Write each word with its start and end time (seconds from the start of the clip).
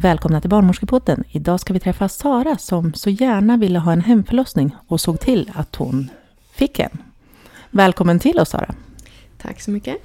Välkomna 0.00 0.40
till 0.40 0.50
Barnmorskepodden. 0.50 1.24
Idag 1.30 1.60
ska 1.60 1.72
vi 1.72 1.80
träffa 1.80 2.08
Sara 2.08 2.58
som 2.58 2.94
så 2.94 3.10
gärna 3.10 3.56
ville 3.56 3.78
ha 3.78 3.92
en 3.92 4.00
hemförlossning 4.00 4.76
och 4.86 5.00
såg 5.00 5.20
till 5.20 5.52
att 5.54 5.76
hon 5.76 6.10
fick 6.52 6.78
en. 6.78 7.02
Välkommen 7.70 8.18
till 8.18 8.38
oss 8.38 8.48
Sara. 8.48 8.74
Tack 9.38 9.60
så 9.60 9.70
mycket. 9.70 9.96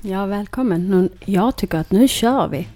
Ja, 0.00 0.26
välkommen. 0.26 1.10
Jag 1.24 1.56
tycker 1.56 1.78
att 1.78 1.90
nu 1.90 2.08
kör 2.08 2.48
vi. 2.48 2.68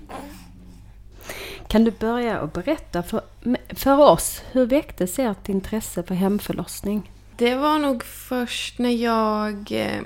Kan 1.69 1.84
du 1.84 1.91
börja 1.91 2.41
och 2.41 2.48
berätta 2.48 3.03
för, 3.03 3.20
för 3.69 3.98
oss, 3.98 4.42
hur 4.53 4.67
väcktes 4.67 5.19
ert 5.19 5.48
intresse 5.48 6.03
för 6.03 6.15
hemförlossning? 6.15 7.11
Det 7.37 7.55
var 7.55 7.78
nog 7.78 8.05
först 8.05 8.78
när 8.78 8.91
jag... 8.91 9.73
Eh, 9.73 10.01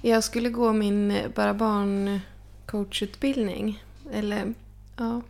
jag 0.00 0.24
skulle 0.24 0.48
gå 0.48 0.72
min 0.72 1.18
Bara 1.34 1.54
barn-coachutbildning. 1.54 3.82
Eller, 4.12 4.54
ja, 4.96 5.20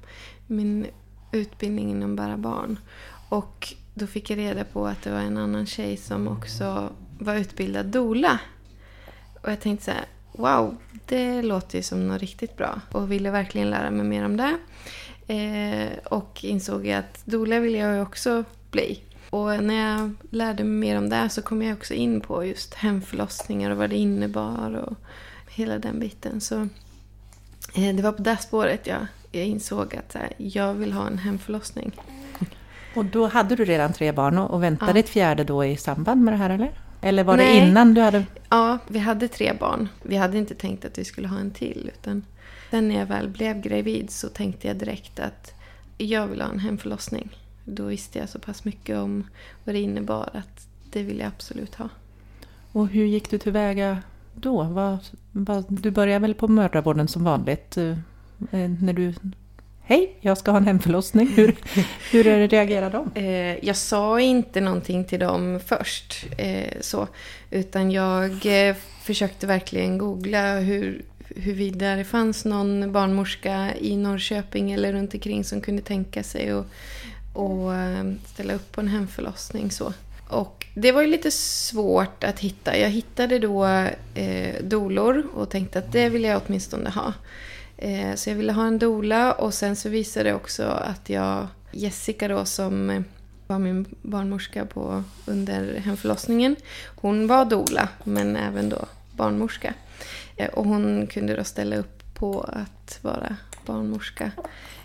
min 0.47 0.87
utbildning 1.33 1.91
inom 1.91 2.17
Bara 2.17 2.37
barn. 2.37 2.79
Och 3.29 3.75
då 3.95 4.07
fick 4.07 4.31
jag 4.31 4.39
reda 4.39 4.65
på 4.65 4.87
att 4.87 5.03
det 5.03 5.11
var 5.11 5.21
en 5.21 5.39
annan 5.39 5.67
tjej 5.67 5.97
som 5.97 6.29
också 6.29 6.91
var 7.19 7.35
utbildad 7.35 7.87
dola. 7.87 8.39
Och 9.43 9.51
jag 9.51 9.61
tänkte 9.61 9.85
så 9.85 9.91
här, 9.91 10.05
wow, 10.33 10.77
det 11.07 11.43
låter 11.43 11.79
ju 11.79 11.83
som 11.83 12.09
något 12.09 12.21
riktigt 12.21 12.57
bra. 12.57 12.81
Och 12.93 13.13
ville 13.13 13.31
verkligen 13.31 13.71
lära 13.71 13.91
mig 13.91 14.07
mer 14.07 14.25
om 14.25 14.37
det. 14.37 14.59
Eh, 15.27 15.99
och 16.05 16.45
insåg 16.45 16.91
att 16.91 17.27
doula 17.27 17.61
vill 17.61 17.75
jag 17.75 17.95
ju 17.95 18.03
också 18.03 18.45
bli. 18.71 19.01
Och 19.31 19.65
när 19.65 19.99
jag 19.99 20.15
lärde 20.31 20.65
mig 20.65 20.89
mer 20.89 20.99
om 20.99 21.09
det 21.09 21.29
så 21.29 21.43
kom 21.43 21.63
jag 21.63 21.77
också 21.77 21.95
in 21.95 22.21
på 22.21 22.45
just 22.45 22.75
hemförlossningar 22.75 23.71
och 23.71 23.77
vad 23.77 23.91
det 23.91 23.97
innebar 23.97 24.75
och 24.75 24.97
hela 25.49 25.79
den 25.79 26.01
biten. 26.01 26.41
Så 26.41 26.69
det 27.75 28.03
var 28.03 28.13
på 28.13 28.23
det 28.23 28.37
spåret 28.37 28.87
jag, 28.87 29.07
jag 29.33 29.45
insåg 29.45 29.97
att 29.97 30.17
jag 30.37 30.75
vill 30.75 30.93
ha 30.93 31.07
en 31.07 31.19
hemförlossning. 31.19 31.93
Och 32.95 33.05
då 33.05 33.27
hade 33.27 33.57
du 33.57 33.65
redan 33.65 33.93
tre 33.93 34.13
barn 34.13 34.39
och 34.39 34.63
väntade 34.63 34.93
ja. 34.93 34.99
ett 34.99 35.09
fjärde 35.09 35.45
då 35.45 35.65
i 35.65 35.77
samband 35.77 36.23
med 36.23 36.35
det 36.35 36.39
här 36.39 36.51
eller? 36.51 36.73
Eller 37.01 37.25
var 37.25 37.37
Nej. 37.37 37.61
det 37.61 37.67
innan 37.67 37.95
du 37.95 38.01
hade? 38.01 38.25
Ja, 38.49 38.79
vi 38.89 38.99
hade 38.99 39.29
tre 39.29 39.53
barn. 39.61 39.89
Vi 40.03 40.17
hade 40.17 40.39
inte 40.39 40.55
tänkt 40.55 40.85
att 40.85 40.99
vi 40.99 41.05
skulle 41.05 41.29
ha 41.29 41.39
en 41.39 41.51
till. 41.51 41.91
Utan 41.95 42.25
sen 42.71 42.89
när 42.89 42.99
jag 42.99 43.07
väl 43.07 43.29
blev 43.29 43.61
gravid 43.61 44.11
så 44.11 44.29
tänkte 44.29 44.69
jag 44.69 44.77
direkt 44.77 45.21
att 45.21 45.55
jag 45.99 46.27
vill 46.27 46.41
ha 46.41 46.49
en 46.49 46.59
hemförlossning. 46.59 47.29
Då 47.65 47.85
visste 47.85 48.19
jag 48.19 48.29
så 48.29 48.39
pass 48.39 48.65
mycket 48.65 48.97
om 48.97 49.27
vad 49.65 49.75
det 49.75 49.81
innebar 49.81 50.31
att 50.33 50.67
det 50.91 51.03
vill 51.03 51.19
jag 51.19 51.29
absolut 51.29 51.75
ha. 51.75 51.89
Och 52.73 52.89
hur 52.89 53.05
gick 53.05 53.31
du 53.31 53.39
tillväga 53.39 54.03
då? 54.35 54.63
Vad, 54.63 54.99
vad, 55.33 55.65
du 55.69 55.91
började 55.91 56.19
väl 56.19 56.35
på 56.35 56.49
mödravården 56.49 57.09
som 57.09 57.25
vanligt? 57.25 57.77
Eh, 57.77 57.97
när 58.81 58.93
du 58.93 59.15
Hej, 59.87 60.17
jag 60.21 60.39
ska 60.39 60.51
ha 60.51 60.59
en 60.59 60.67
hemförlossning. 60.67 61.29
Hur, 61.29 61.57
hur 62.11 62.49
reagerade 62.49 62.99
de? 62.99 63.21
Eh, 63.21 63.65
jag 63.65 63.77
sa 63.77 64.21
inte 64.21 64.61
någonting 64.61 65.05
till 65.05 65.21
dem 65.21 65.61
först. 65.67 66.27
Eh, 66.39 66.73
så, 66.81 67.09
utan 67.51 67.91
jag 67.91 68.31
eh, 68.47 68.77
försökte 69.03 69.47
verkligen 69.47 69.99
googla 69.99 70.59
hur, 70.59 71.03
huruvida 71.37 71.97
det 71.97 72.05
fanns 72.05 72.45
någon 72.45 72.93
barnmorska 72.93 73.77
i 73.81 73.97
Norrköping 73.97 74.73
eller 74.73 74.93
runt 74.93 75.15
omkring 75.15 75.45
som 75.45 75.61
kunde 75.61 75.83
tänka 75.83 76.23
sig 76.23 76.51
att 76.51 76.67
och, 77.35 77.75
eh, 77.75 78.05
ställa 78.27 78.55
upp 78.55 78.73
på 78.73 78.81
en 78.81 78.89
hemförlossning. 78.89 79.71
Så. 79.71 79.93
Och 80.29 80.67
det 80.75 80.93
var 80.93 81.03
ju 81.03 81.09
lite 81.09 81.31
svårt 81.31 82.25
att 82.25 82.41
hitta. 82.41 82.79
Jag 82.79 82.91
hittade 82.91 83.39
då 83.39 83.67
eh, 84.15 84.63
dolor 84.63 85.27
och 85.35 85.51
tänkte 85.51 85.79
att 85.79 85.93
det 85.93 86.09
vill 86.09 86.25
jag 86.25 86.43
åtminstone 86.47 86.91
ha. 86.91 87.13
Eh, 87.77 88.15
så 88.15 88.31
jag 88.31 88.37
ville 88.37 88.53
ha 88.53 88.67
en 88.67 88.79
dola 88.79 89.33
och 89.33 89.55
sen 89.55 89.77
så 89.77 89.89
visade 89.89 90.29
det 90.29 90.35
också 90.35 90.63
att 90.63 91.11
jag, 91.11 91.47
Jessica 91.73 92.29
då 92.29 92.45
som 92.45 92.91
eh, 92.91 93.03
var 93.47 93.59
min 93.59 93.87
barnmorska 94.03 94.65
på, 94.67 95.05
under 95.27 95.75
hemförlossningen. 95.75 96.57
Hon 96.97 97.27
var 97.27 97.45
dola 97.45 97.89
men 98.05 98.37
även 98.37 98.69
då 98.69 98.87
barnmorska. 99.17 99.75
Eh, 100.37 100.49
och 100.49 100.65
hon 100.65 101.07
kunde 101.07 101.37
då 101.37 101.45
ställa 101.45 101.77
upp 101.77 102.15
på 102.15 102.41
att 102.41 102.99
vara 103.03 103.37
barnmorska 103.67 104.31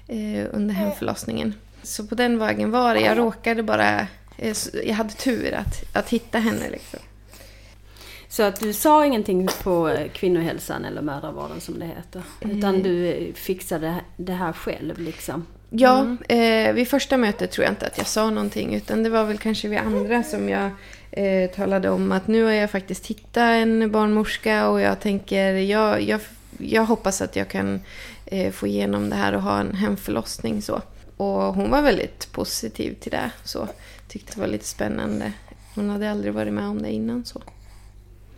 eh, 0.07 0.45
under 0.51 0.73
hemförlossningen. 0.73 1.53
Så 1.83 2.07
på 2.07 2.15
den 2.15 2.39
vägen 2.39 2.71
var 2.71 2.95
det. 2.95 3.01
Jag 3.01 3.17
råkade 3.17 3.63
bara... 3.63 4.07
Jag 4.83 4.95
hade 4.95 5.13
tur 5.13 5.53
att, 5.53 5.83
att 5.93 6.09
hitta 6.09 6.39
henne 6.39 6.69
liksom. 6.69 6.99
Så 8.29 8.43
att 8.43 8.59
du 8.59 8.73
sa 8.73 9.05
ingenting 9.05 9.47
på 9.63 9.97
kvinnohälsan 10.13 10.85
eller 10.85 11.01
mödravården 11.01 11.61
som 11.61 11.79
det 11.79 11.85
heter. 11.85 12.21
Utan 12.41 12.75
mm. 12.75 12.83
du 12.83 13.31
fixade 13.35 13.95
det 14.17 14.33
här 14.33 14.53
själv 14.53 14.99
liksom. 14.99 15.45
Ja, 15.69 15.99
mm. 15.99 16.67
eh, 16.67 16.73
vid 16.73 16.87
första 16.87 17.17
mötet 17.17 17.51
tror 17.51 17.65
jag 17.65 17.71
inte 17.71 17.87
att 17.87 17.97
jag 17.97 18.07
sa 18.07 18.29
någonting. 18.29 18.75
Utan 18.75 19.03
det 19.03 19.09
var 19.09 19.23
väl 19.23 19.37
kanske 19.37 19.67
vid 19.67 19.79
andra 19.79 20.23
som 20.23 20.49
jag 20.49 20.71
eh, 21.11 21.49
talade 21.49 21.89
om 21.89 22.11
att 22.11 22.27
nu 22.27 22.43
har 22.43 22.51
jag 22.51 22.71
faktiskt 22.71 23.07
hittat 23.07 23.37
en 23.37 23.91
barnmorska 23.91 24.69
och 24.69 24.81
jag 24.81 24.99
tänker, 24.99 25.53
jag, 25.53 26.01
jag, 26.01 26.21
jag 26.57 26.85
hoppas 26.85 27.21
att 27.21 27.35
jag 27.35 27.47
kan 27.47 27.81
eh, 28.25 28.51
få 28.51 28.67
igenom 28.67 29.09
det 29.09 29.15
här 29.15 29.33
och 29.33 29.41
ha 29.41 29.59
en 29.59 29.75
hemförlossning 29.75 30.61
så. 30.61 30.81
Och 31.17 31.53
hon 31.53 31.71
var 31.71 31.81
väldigt 31.81 32.31
positiv 32.31 32.93
till 32.93 33.11
det. 33.11 33.31
Så 33.43 33.67
tyckte 34.09 34.33
det 34.33 34.41
var 34.41 34.47
lite 34.47 34.65
spännande. 34.65 35.33
Hon 35.75 35.89
hade 35.89 36.11
aldrig 36.11 36.33
varit 36.33 36.53
med 36.53 36.65
om 36.65 36.81
det 36.81 36.91
innan 36.91 37.25
så. 37.25 37.41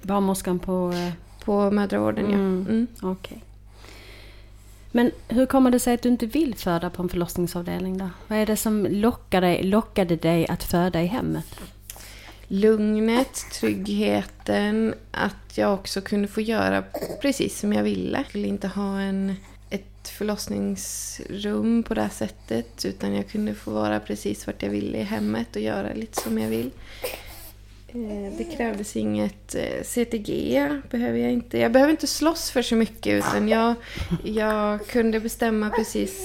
Barnmorskan 0.01 0.59
på... 0.59 0.91
Eh, 0.91 1.13
på 1.45 1.71
mödravården, 1.71 2.25
mm. 2.25 2.65
ja. 2.67 2.71
Mm. 2.71 2.87
Okay. 3.11 3.37
Men 4.91 5.11
hur 5.27 5.45
kommer 5.45 5.71
det 5.71 5.79
sig 5.79 5.93
att 5.93 6.01
du 6.01 6.09
inte 6.09 6.25
vill 6.25 6.55
föda 6.55 6.89
på 6.89 7.01
en 7.01 7.09
förlossningsavdelning 7.09 7.97
då? 7.97 8.09
Vad 8.27 8.37
är 8.37 8.45
det 8.45 8.57
som 8.57 8.85
lockade 8.85 9.47
dig, 9.47 9.63
lockade 9.63 10.15
dig 10.15 10.47
att 10.47 10.63
föda 10.63 11.01
i 11.01 11.05
hemmet? 11.05 11.45
Lugnet, 12.47 13.45
tryggheten, 13.51 14.93
att 15.11 15.57
jag 15.57 15.73
också 15.73 16.01
kunde 16.01 16.27
få 16.27 16.41
göra 16.41 16.83
precis 17.21 17.59
som 17.59 17.73
jag 17.73 17.83
ville. 17.83 18.17
Jag 18.17 18.33
ville 18.33 18.47
inte 18.47 18.67
ha 18.67 18.99
en, 18.99 19.35
ett 20.01 20.09
förlossningsrum 20.09 21.83
på 21.83 21.93
det 21.93 22.01
här 22.01 22.09
sättet 22.09 22.85
utan 22.85 23.15
jag 23.15 23.29
kunde 23.29 23.53
få 23.53 23.71
vara 23.71 23.99
precis 23.99 24.47
vart 24.47 24.63
jag 24.63 24.69
ville 24.69 24.97
i 24.97 25.03
hemmet 25.03 25.55
och 25.55 25.61
göra 25.61 25.93
lite 25.93 26.21
som 26.21 26.37
jag 26.37 26.49
vill. 26.49 26.71
Eh, 27.87 28.37
det 28.37 28.43
krävdes 28.57 28.95
inget 28.95 29.55
eh, 29.55 29.83
CTG, 29.83 30.67
behöver 30.89 31.19
jag 31.19 31.31
inte. 31.31 31.57
Jag 31.57 31.71
behöver 31.71 31.91
inte 31.91 32.07
slåss 32.07 32.51
för 32.51 32.61
så 32.61 32.75
mycket 32.75 33.13
utan 33.13 33.49
jag, 33.49 33.75
jag 34.23 34.87
kunde 34.87 35.19
bestämma 35.19 35.69
precis 35.69 36.19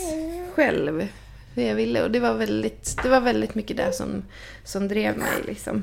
själv 0.54 1.08
hur 1.54 1.62
jag 1.62 1.74
ville. 1.74 2.02
Och 2.02 2.10
det 2.10 2.20
var 2.20 2.34
väldigt, 2.34 3.02
det 3.02 3.08
var 3.08 3.20
väldigt 3.20 3.54
mycket 3.54 3.76
det 3.76 3.92
som, 3.92 4.22
som 4.64 4.88
drev 4.88 5.18
mig. 5.18 5.42
Liksom. 5.46 5.82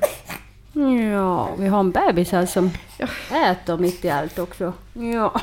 Ja, 1.12 1.54
vi 1.58 1.66
har 1.66 1.80
en 1.80 1.90
bebis 1.90 2.32
här 2.32 2.46
som 2.46 2.70
ja. 2.98 3.08
äter 3.50 3.78
mitt 3.78 4.04
i 4.04 4.10
allt 4.10 4.38
också. 4.38 4.72
Ja. 4.92 5.40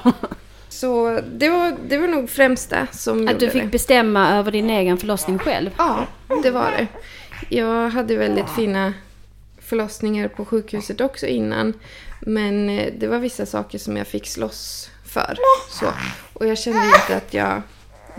Så 0.72 1.20
det 1.34 1.50
var, 1.50 1.74
det 1.88 1.98
var 1.98 2.08
nog 2.08 2.30
främst 2.30 2.70
det 2.70 2.88
som 2.92 3.28
Att 3.28 3.40
du 3.40 3.50
fick 3.50 3.64
det. 3.64 3.68
bestämma 3.68 4.32
över 4.38 4.52
din 4.52 4.70
egen 4.70 4.98
förlossning 4.98 5.40
själv? 5.40 5.70
Ja, 5.78 6.08
det 6.44 6.52
var 6.52 6.72
det. 6.72 6.88
Jag 7.56 7.90
hade 7.90 8.18
väldigt 8.18 8.50
fina 8.50 8.94
förlossningar 9.62 10.28
på 10.28 10.46
sjukhuset 10.46 11.02
också 11.02 11.26
innan. 11.28 11.74
Men 12.22 12.70
eh, 12.70 12.94
det 12.98 13.08
var 13.08 13.20
vissa 13.20 13.46
saker 13.46 13.78
som 13.78 13.98
jag 13.98 14.08
fick 14.08 14.28
slåss 14.28 14.90
för. 15.06 15.38
Så. 15.70 15.86
Och 16.34 16.48
jag 16.48 16.58
kände 16.58 16.86
inte 16.86 17.18
att 17.18 17.34
jag 17.34 17.62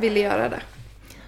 ville 0.00 0.20
göra 0.20 0.48
det. 0.48 0.60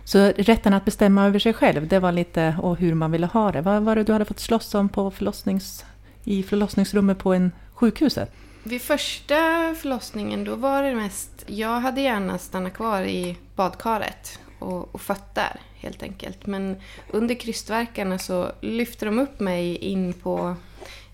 Så 0.04 0.18
rätten 0.36 0.74
att 0.74 0.84
bestämma 0.84 1.26
över 1.26 1.38
sig 1.38 1.52
själv, 1.52 1.88
det 1.88 1.98
var 1.98 2.12
lite 2.12 2.56
och 2.62 2.76
hur 2.78 2.94
man 2.94 3.10
ville 3.10 3.26
ha 3.26 3.52
det. 3.52 3.60
Vad 3.60 3.82
var 3.82 3.96
det 3.96 4.02
du 4.02 4.12
hade 4.12 4.24
fått 4.24 4.40
slåss 4.40 4.74
om 4.74 4.88
på 4.88 5.10
förlossnings, 5.10 5.84
i 6.24 6.42
förlossningsrummet 6.42 7.18
på 7.18 7.34
en 7.34 7.52
sjukhuset? 7.74 8.32
Vid 8.66 8.82
första 8.82 9.34
förlossningen 9.74 10.44
då 10.44 10.54
var 10.54 10.82
det 10.82 10.94
mest, 10.94 11.44
jag 11.46 11.80
hade 11.80 12.00
gärna 12.00 12.38
stannat 12.38 12.74
kvar 12.74 13.02
i 13.02 13.36
badkaret 13.56 14.38
och, 14.58 14.94
och 14.94 15.00
fött 15.00 15.34
där 15.34 15.60
helt 15.74 16.02
enkelt. 16.02 16.46
Men 16.46 16.76
under 17.10 17.34
krystverkarna 17.34 18.18
så 18.18 18.52
lyfte 18.60 19.04
de 19.04 19.18
upp 19.18 19.40
mig 19.40 19.76
in 19.76 20.12
på, 20.12 20.56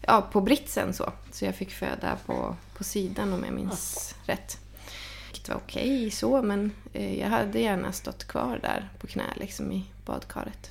ja, 0.07 0.29
på 0.33 0.41
britsen 0.41 0.95
så. 0.95 1.13
Så 1.33 1.45
jag 1.45 1.55
fick 1.55 1.71
föda 1.71 2.17
på, 2.27 2.57
på 2.77 2.85
sidan 2.85 3.33
om 3.33 3.45
jag 3.45 3.55
minns 3.55 4.15
ja. 4.27 4.33
rätt. 4.33 4.59
Det 5.33 5.49
var 5.49 5.61
okej 5.61 5.97
okay, 5.97 6.11
så 6.11 6.43
men 6.43 6.73
eh, 6.93 7.21
jag 7.21 7.29
hade 7.29 7.61
gärna 7.61 7.93
stått 7.93 8.25
kvar 8.29 8.59
där 8.63 8.89
på 8.99 9.07
knä 9.07 9.27
liksom 9.35 9.73
i 9.73 9.85
badkaret. 10.07 10.71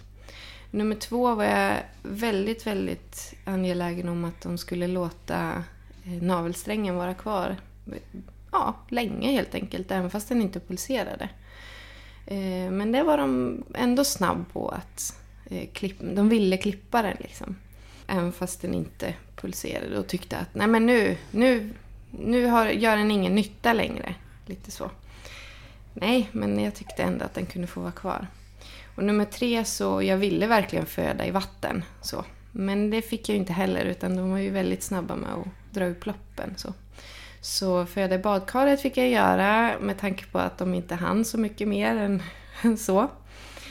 Nummer 0.72 0.96
två 0.96 1.36
var 1.36 1.44
jag 1.44 1.78
väldigt, 2.04 2.68
väldigt 2.68 3.34
angelägen 3.46 4.10
om 4.10 4.26
att 4.26 4.42
de 4.42 4.58
skulle 4.58 4.88
låta 4.88 5.64
Eh, 6.10 6.22
navelsträngen 6.22 6.96
vara 6.96 7.14
kvar 7.14 7.56
ja, 8.52 8.76
länge 8.90 9.32
helt 9.32 9.56
enkelt, 9.56 9.92
även 9.92 10.10
fast 10.10 10.30
den 10.30 10.42
inte 10.42 10.60
pulserade. 10.60 11.30
Eh, 12.26 12.72
men 12.72 12.92
det 12.92 13.04
var 13.04 13.18
de 13.18 13.64
ändå 13.76 14.04
snabb 14.04 14.46
på 14.54 14.70
att 14.70 15.22
eh, 15.46 15.70
klippa. 15.74 16.06
De 16.06 16.30
ville 16.30 16.58
klippa 16.58 17.02
den 17.02 17.18
liksom. 17.20 17.56
Även 18.08 18.32
fast 18.32 18.62
den 18.62 18.74
inte 18.74 19.14
pulserade 19.36 20.00
och 20.00 20.08
tyckte 20.08 20.38
att 20.38 20.56
nej 20.56 20.68
men 20.68 20.86
nu, 20.86 21.18
nu, 21.32 21.74
nu 22.12 22.46
har, 22.46 22.66
gör 22.66 22.98
den 22.98 23.12
ingen 23.12 23.36
nytta 23.36 23.74
längre. 23.74 24.16
Lite 24.46 24.72
så. 24.72 24.92
Nej, 25.94 26.30
men 26.32 26.60
jag 26.60 26.76
tyckte 26.76 27.04
ändå 27.04 27.26
att 27.26 27.34
den 27.34 27.46
kunde 27.46 27.68
få 27.68 27.82
vara 27.82 27.92
kvar. 27.92 28.28
Och 28.96 29.04
nummer 29.04 29.26
tre 29.26 29.66
så, 29.66 30.04
jag 30.04 30.18
ville 30.18 30.48
verkligen 30.48 30.86
föda 30.86 31.26
i 31.26 31.32
vatten. 31.32 31.84
Så. 32.02 32.26
Men 32.60 32.90
det 32.90 33.02
fick 33.02 33.30
jag 33.30 33.38
inte 33.38 33.54
heller 33.54 33.86
utan 33.86 34.16
de 34.16 34.32
var 34.32 34.38
ju 34.38 34.50
väldigt 34.50 34.84
snabba 34.84 35.16
med 35.16 35.30
att 35.30 35.74
dra 35.74 35.86
upp 35.86 36.06
loppen. 36.06 36.54
Så. 36.58 36.74
Så 37.42 37.86
föda 37.86 38.16
i 38.16 38.18
badkaret 38.18 38.82
fick 38.82 38.98
jag 38.98 39.10
göra 39.10 39.80
med 39.80 39.98
tanke 40.00 40.26
på 40.26 40.40
att 40.40 40.58
de 40.58 40.74
inte 40.74 40.96
hann 40.96 41.26
så 41.26 41.38
mycket 41.38 41.68
mer 41.68 41.96
än, 41.96 42.24
än 42.62 42.78
så. 42.78 43.08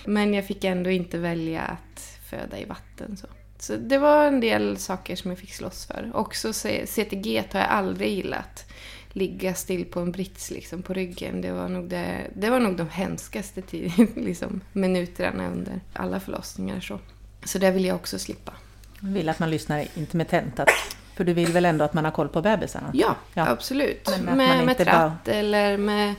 Men 0.04 0.34
jag 0.34 0.46
fick 0.46 0.64
ändå 0.64 0.90
inte 0.90 1.18
välja 1.18 1.62
att 1.62 2.00
föda 2.30 2.58
i 2.58 2.64
vatten. 2.64 3.16
Så. 3.16 3.26
så 3.58 3.76
det 3.76 3.98
var 3.98 4.26
en 4.26 4.40
del 4.40 4.76
saker 4.76 5.16
som 5.16 5.30
jag 5.30 5.38
fick 5.38 5.54
slåss 5.54 5.86
för. 5.86 6.10
Också 6.14 6.52
CTG 6.86 7.44
har 7.52 7.60
jag 7.60 7.68
aldrig 7.68 8.12
gillat. 8.12 8.72
Ligga 9.12 9.54
still 9.54 9.84
på 9.84 10.00
en 10.00 10.12
brits 10.12 10.50
liksom, 10.50 10.82
på 10.82 10.94
ryggen. 10.94 11.40
Det 11.40 11.52
var 11.52 11.68
nog, 11.68 11.88
det, 11.88 12.26
det 12.34 12.50
var 12.50 12.60
nog 12.60 12.76
de 12.76 12.88
hemskaste 12.88 13.62
tid, 13.62 13.92
liksom, 14.16 14.60
minuterna 14.72 15.48
under 15.50 15.80
alla 15.92 16.20
förlossningar. 16.20 16.80
Så. 16.80 16.98
så 17.44 17.58
det 17.58 17.70
vill 17.70 17.84
jag 17.84 17.96
också 17.96 18.18
slippa. 18.18 18.52
Jag 19.00 19.08
vill 19.08 19.28
att 19.28 19.38
man 19.38 19.50
lyssnar 19.50 19.86
intermittent. 19.94 20.60
Att, 20.60 20.68
för 21.16 21.24
du 21.24 21.32
vill 21.32 21.52
väl 21.52 21.64
ändå 21.64 21.84
att 21.84 21.94
man 21.94 22.04
har 22.04 22.12
koll 22.12 22.28
på 22.28 22.42
bebisarna? 22.42 22.90
Ja, 22.94 23.16
ja. 23.34 23.48
absolut. 23.48 24.08
Men 24.24 24.36
med, 24.36 24.66
med 24.66 24.76
tratt 24.76 25.24
bara... 25.24 25.34
eller 25.34 25.76
med 25.76 26.14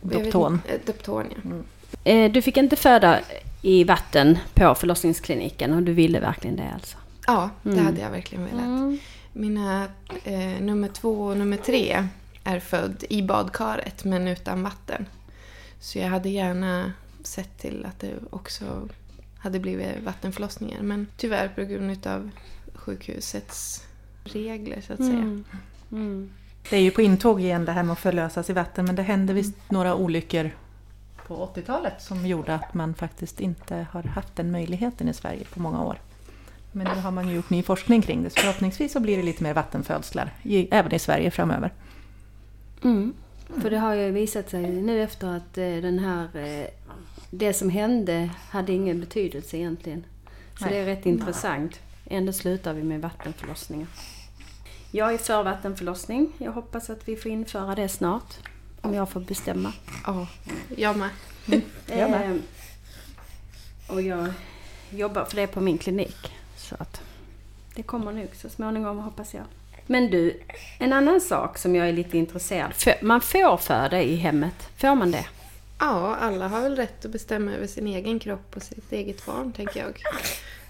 Dopton. 0.00 0.60
Dopton, 0.86 1.26
ja. 1.30 1.50
Mm. 1.50 1.64
Eh, 2.04 2.32
du 2.32 2.42
fick 2.42 2.56
inte 2.56 2.76
föda 2.76 3.20
i 3.62 3.84
vatten 3.84 4.38
på 4.54 4.74
förlossningskliniken 4.74 5.74
och 5.74 5.82
du 5.82 5.92
ville 5.92 6.20
verkligen 6.20 6.56
det 6.56 6.70
alltså? 6.74 6.96
Ja, 7.26 7.50
det 7.62 7.70
mm. 7.70 7.86
hade 7.86 8.00
jag 8.00 8.10
verkligen 8.10 8.44
velat. 8.44 8.64
Mm. 8.64 8.98
Mina 9.32 9.86
eh, 10.24 10.60
nummer 10.60 10.88
två 10.88 11.24
och 11.24 11.36
nummer 11.36 11.56
tre 11.56 12.08
är 12.44 12.60
född 12.60 13.04
i 13.08 13.22
badkaret 13.22 14.04
men 14.04 14.28
utan 14.28 14.62
vatten. 14.62 15.06
Så 15.80 15.98
jag 15.98 16.08
hade 16.08 16.28
gärna 16.28 16.92
sett 17.22 17.58
till 17.58 17.86
att 17.88 18.00
det 18.00 18.12
också 18.30 18.88
hade 19.44 19.60
blivit 19.60 20.02
vattenförlossningar. 20.04 20.82
Men 20.82 21.06
tyvärr 21.16 21.48
på 21.48 21.64
grund 21.64 22.06
av 22.06 22.30
sjukhusets 22.74 23.86
regler 24.24 24.80
så 24.80 24.92
att 24.92 24.98
säga. 24.98 25.10
Mm. 25.10 25.44
Mm. 25.92 26.30
Det 26.70 26.76
är 26.76 26.80
ju 26.80 26.90
på 26.90 27.02
intåg 27.02 27.40
igen 27.40 27.64
det 27.64 27.72
här 27.72 27.82
med 27.82 27.92
att 27.92 27.98
förlösas 27.98 28.50
i 28.50 28.52
vatten 28.52 28.84
men 28.84 28.96
det 28.96 29.02
hände 29.02 29.32
visst 29.32 29.70
några 29.70 29.94
olyckor 29.94 30.50
på 31.26 31.50
80-talet 31.54 32.02
som 32.02 32.26
gjorde 32.26 32.54
att 32.54 32.74
man 32.74 32.94
faktiskt 32.94 33.40
inte 33.40 33.86
har 33.90 34.02
haft 34.02 34.36
den 34.36 34.50
möjligheten 34.50 35.08
i 35.08 35.14
Sverige 35.14 35.44
på 35.54 35.60
många 35.60 35.84
år. 35.84 35.98
Men 36.72 36.86
nu 36.94 37.00
har 37.00 37.10
man 37.10 37.28
ju 37.28 37.34
gjort 37.34 37.50
ny 37.50 37.62
forskning 37.62 38.02
kring 38.02 38.22
det 38.22 38.30
så 38.30 38.40
förhoppningsvis 38.40 38.92
så 38.92 39.00
blir 39.00 39.16
det 39.16 39.22
lite 39.22 39.42
mer 39.42 39.54
vattenfödslar 39.54 40.30
även 40.70 40.94
i 40.94 40.98
Sverige 40.98 41.30
framöver. 41.30 41.72
Mm. 42.82 43.14
För 43.60 43.70
det 43.70 43.78
har 43.78 43.94
ju 43.94 44.10
visat 44.10 44.50
sig 44.50 44.82
nu 44.82 45.02
efter 45.02 45.28
att 45.36 45.58
eh, 45.58 45.64
den 45.64 45.98
här, 45.98 46.28
eh, 46.36 46.66
det 47.30 47.52
som 47.52 47.70
hände 47.70 48.30
hade 48.50 48.72
ingen 48.72 49.00
betydelse 49.00 49.56
egentligen. 49.56 50.04
Så 50.58 50.64
Nej. 50.64 50.74
det 50.74 50.80
är 50.80 50.86
rätt 50.86 51.06
intressant. 51.06 51.80
Ändå 52.06 52.32
slutar 52.32 52.74
vi 52.74 52.82
med 52.82 53.00
vattenförlossningar. 53.00 53.88
Jag 54.90 55.14
är 55.14 55.18
för 55.18 55.42
vattenförlossning. 55.42 56.32
Jag 56.38 56.52
hoppas 56.52 56.90
att 56.90 57.08
vi 57.08 57.16
får 57.16 57.30
införa 57.30 57.74
det 57.74 57.88
snart. 57.88 58.34
Om 58.80 58.94
jag 58.94 59.10
får 59.10 59.20
bestämma. 59.20 59.72
Ja, 60.06 60.26
jag 60.76 60.96
med. 60.96 61.10
Mm. 61.46 61.62
Jag 61.86 62.10
med. 62.10 62.30
Eh, 62.30 62.36
och 63.88 64.02
jag 64.02 64.32
jobbar 64.90 65.24
för 65.24 65.36
det 65.36 65.46
på 65.46 65.60
min 65.60 65.78
klinik. 65.78 66.32
Så 66.56 66.76
att 66.78 67.00
det 67.74 67.82
kommer 67.82 68.12
nog 68.12 68.28
så 68.34 68.48
småningom 68.48 68.98
hoppas 68.98 69.34
jag. 69.34 69.44
Men 69.86 70.10
du, 70.10 70.40
en 70.78 70.92
annan 70.92 71.20
sak 71.20 71.58
som 71.58 71.74
jag 71.74 71.88
är 71.88 71.92
lite 71.92 72.18
intresserad 72.18 72.74
för. 72.74 72.94
Man 73.02 73.20
får 73.20 73.56
föda 73.56 74.02
i 74.02 74.16
hemmet. 74.16 74.70
Får 74.76 74.94
man 74.94 75.10
det? 75.10 75.26
Ja, 75.84 76.16
alla 76.16 76.48
har 76.48 76.60
väl 76.60 76.76
rätt 76.76 77.04
att 77.04 77.10
bestämma 77.10 77.52
över 77.52 77.66
sin 77.66 77.86
egen 77.86 78.18
kropp 78.18 78.56
och 78.56 78.62
sitt 78.62 78.92
eget 78.92 79.26
barn, 79.26 79.52
tänker 79.52 79.80
jag. 79.80 79.98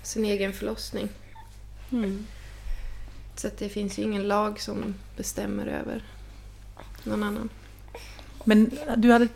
Sin 0.03 0.25
egen 0.25 0.53
förlossning. 0.53 1.09
Mm. 1.93 2.27
Så 3.37 3.49
det 3.59 3.69
finns 3.69 3.99
ju 3.99 4.03
ingen 4.03 4.29
lag 4.29 4.61
som 4.61 4.95
bestämmer 5.17 5.67
över 5.67 6.05
någon 7.05 7.23
annan. 7.23 7.49
Men 8.45 8.71
du 8.97 9.13
hade, 9.13 9.29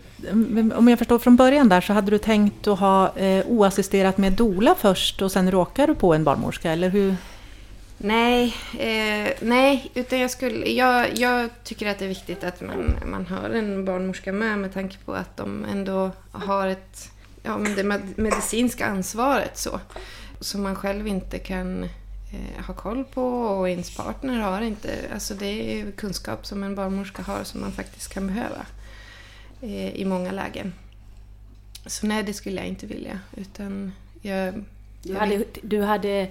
om 0.74 0.88
jag 0.88 0.98
förstår 0.98 1.18
från 1.18 1.36
början 1.36 1.68
där 1.68 1.80
så 1.80 1.92
hade 1.92 2.10
du 2.10 2.18
tänkt 2.18 2.66
att 2.66 2.78
ha 2.78 3.16
eh, 3.16 3.46
oassisterat 3.46 4.18
med 4.18 4.32
dola 4.32 4.74
först 4.78 5.22
och 5.22 5.32
sen 5.32 5.50
råkar 5.50 5.86
du 5.86 5.94
på 5.94 6.14
en 6.14 6.24
barnmorska, 6.24 6.72
eller 6.72 6.88
hur? 6.88 7.16
Nej, 8.00 8.56
eh, 8.78 9.32
nej 9.40 9.90
utan 9.94 10.18
jag, 10.18 10.30
skulle, 10.30 10.70
jag, 10.70 11.18
jag 11.18 11.50
tycker 11.64 11.86
att 11.86 11.98
det 11.98 12.04
är 12.04 12.08
viktigt 12.08 12.44
att 12.44 12.60
man, 12.60 12.96
man 13.06 13.26
har 13.26 13.50
en 13.50 13.84
barnmorska 13.84 14.32
med 14.32 14.58
med 14.58 14.74
tanke 14.74 14.96
på 15.04 15.14
att 15.14 15.36
de 15.36 15.64
ändå 15.64 16.10
har 16.32 16.66
ett, 16.66 17.10
ja, 17.42 17.58
det 17.76 17.84
medicinska 18.16 18.86
ansvaret 18.86 19.58
så. 19.58 19.80
Som 20.40 20.62
man 20.62 20.76
själv 20.76 21.06
inte 21.06 21.38
kan 21.38 21.84
eh, 21.84 22.64
ha 22.66 22.74
koll 22.74 23.04
på 23.04 23.22
och 23.22 23.68
ens 23.68 23.96
partner 23.96 24.40
har 24.40 24.60
inte. 24.60 24.90
Alltså 25.14 25.34
det 25.34 25.80
är 25.80 25.90
kunskap 25.90 26.46
som 26.46 26.62
en 26.62 26.74
barnmorska 26.74 27.22
har 27.22 27.44
som 27.44 27.60
man 27.60 27.72
faktiskt 27.72 28.14
kan 28.14 28.26
behöva 28.26 28.66
eh, 29.60 29.94
i 29.94 30.04
många 30.04 30.32
lägen. 30.32 30.72
Så 31.86 32.06
nej, 32.06 32.22
det 32.22 32.32
skulle 32.32 32.56
jag 32.56 32.66
inte 32.66 32.86
vilja. 32.86 33.20
Utan 33.36 33.92
jag, 34.22 34.64
du, 35.02 35.14
hade, 35.14 35.44
du 35.62 35.82
hade 35.82 36.28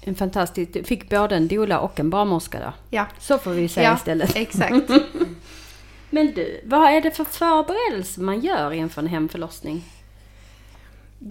en 0.00 0.14
fantastisk... 0.14 0.86
Fick 0.86 1.10
både 1.10 1.36
en 1.36 1.48
doula 1.48 1.80
och 1.80 2.00
en 2.00 2.10
barnmorska 2.10 2.60
då? 2.60 2.72
Ja. 2.90 3.06
Så 3.18 3.38
får 3.38 3.50
vi 3.50 3.68
säga 3.68 3.88
ja, 3.88 3.96
istället. 3.96 4.36
exakt. 4.36 4.74
Men 6.10 6.32
du, 6.34 6.60
vad 6.64 6.92
är 6.92 7.00
det 7.00 7.10
för 7.10 7.24
förberedelser 7.24 8.22
man 8.22 8.40
gör 8.40 8.72
inför 8.72 9.02
en 9.02 9.08
hemförlossning? 9.08 9.84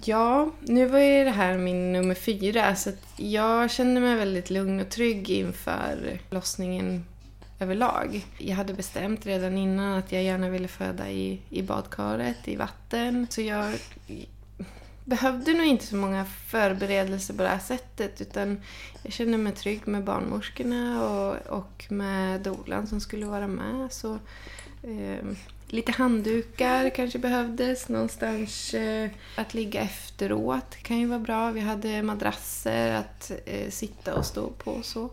Ja, 0.04 0.52
nu 0.62 0.86
var 0.86 1.00
ju 1.00 1.24
det 1.24 1.30
här 1.30 1.58
min 1.58 1.92
nummer 1.92 2.16
fyra 2.16 2.76
så 2.76 2.92
jag 3.18 3.72
kände 3.72 4.02
mig 4.02 4.16
väldigt 4.16 4.50
lugn 4.50 4.80
och 4.80 4.90
trygg 4.90 5.30
inför 5.30 6.20
förlossningen 6.30 7.06
överlag. 7.60 8.26
Jag 8.38 8.56
hade 8.56 8.74
bestämt 8.74 9.26
redan 9.26 9.58
innan 9.58 9.98
att 9.98 10.12
jag 10.12 10.24
gärna 10.24 10.50
ville 10.50 10.68
föda 10.68 11.10
i, 11.10 11.40
i 11.50 11.62
badkaret, 11.62 12.48
i 12.48 12.56
vatten. 12.56 13.28
Så 13.30 13.42
jag 13.42 13.74
behövde 15.10 15.54
nog 15.54 15.66
inte 15.66 15.86
så 15.86 15.96
många 15.96 16.26
förberedelser 16.26 17.34
på 17.34 17.44
det 17.44 17.50
här 17.50 17.60
sättet 17.60 18.22
utan 18.22 18.62
jag 19.04 19.14
kände 19.14 19.38
mig 19.38 19.54
trygg 19.54 19.88
med 19.88 20.04
barnmorskorna 20.04 21.10
och, 21.10 21.58
och 21.58 21.86
med 21.90 22.42
dolan 22.42 22.88
som 22.88 23.02
skulle 23.02 23.26
vara 23.26 23.48
med. 23.48 23.92
Så, 23.92 24.14
eh, 24.84 25.26
lite 25.68 25.92
handdukar 25.92 26.90
kanske 26.90 27.20
behövdes 27.20 27.90
någonstans. 27.90 28.74
Eh, 28.74 29.10
att 29.36 29.54
ligga 29.54 29.82
efteråt 29.82 30.76
kan 30.76 31.00
ju 31.00 31.06
vara 31.06 31.20
bra. 31.20 31.52
Vi 31.52 31.60
hade 31.60 32.02
madrasser 32.02 32.92
att 32.92 33.32
eh, 33.46 33.70
sitta 33.70 34.16
och 34.16 34.26
stå 34.26 34.50
på. 34.50 34.80
så 34.82 35.10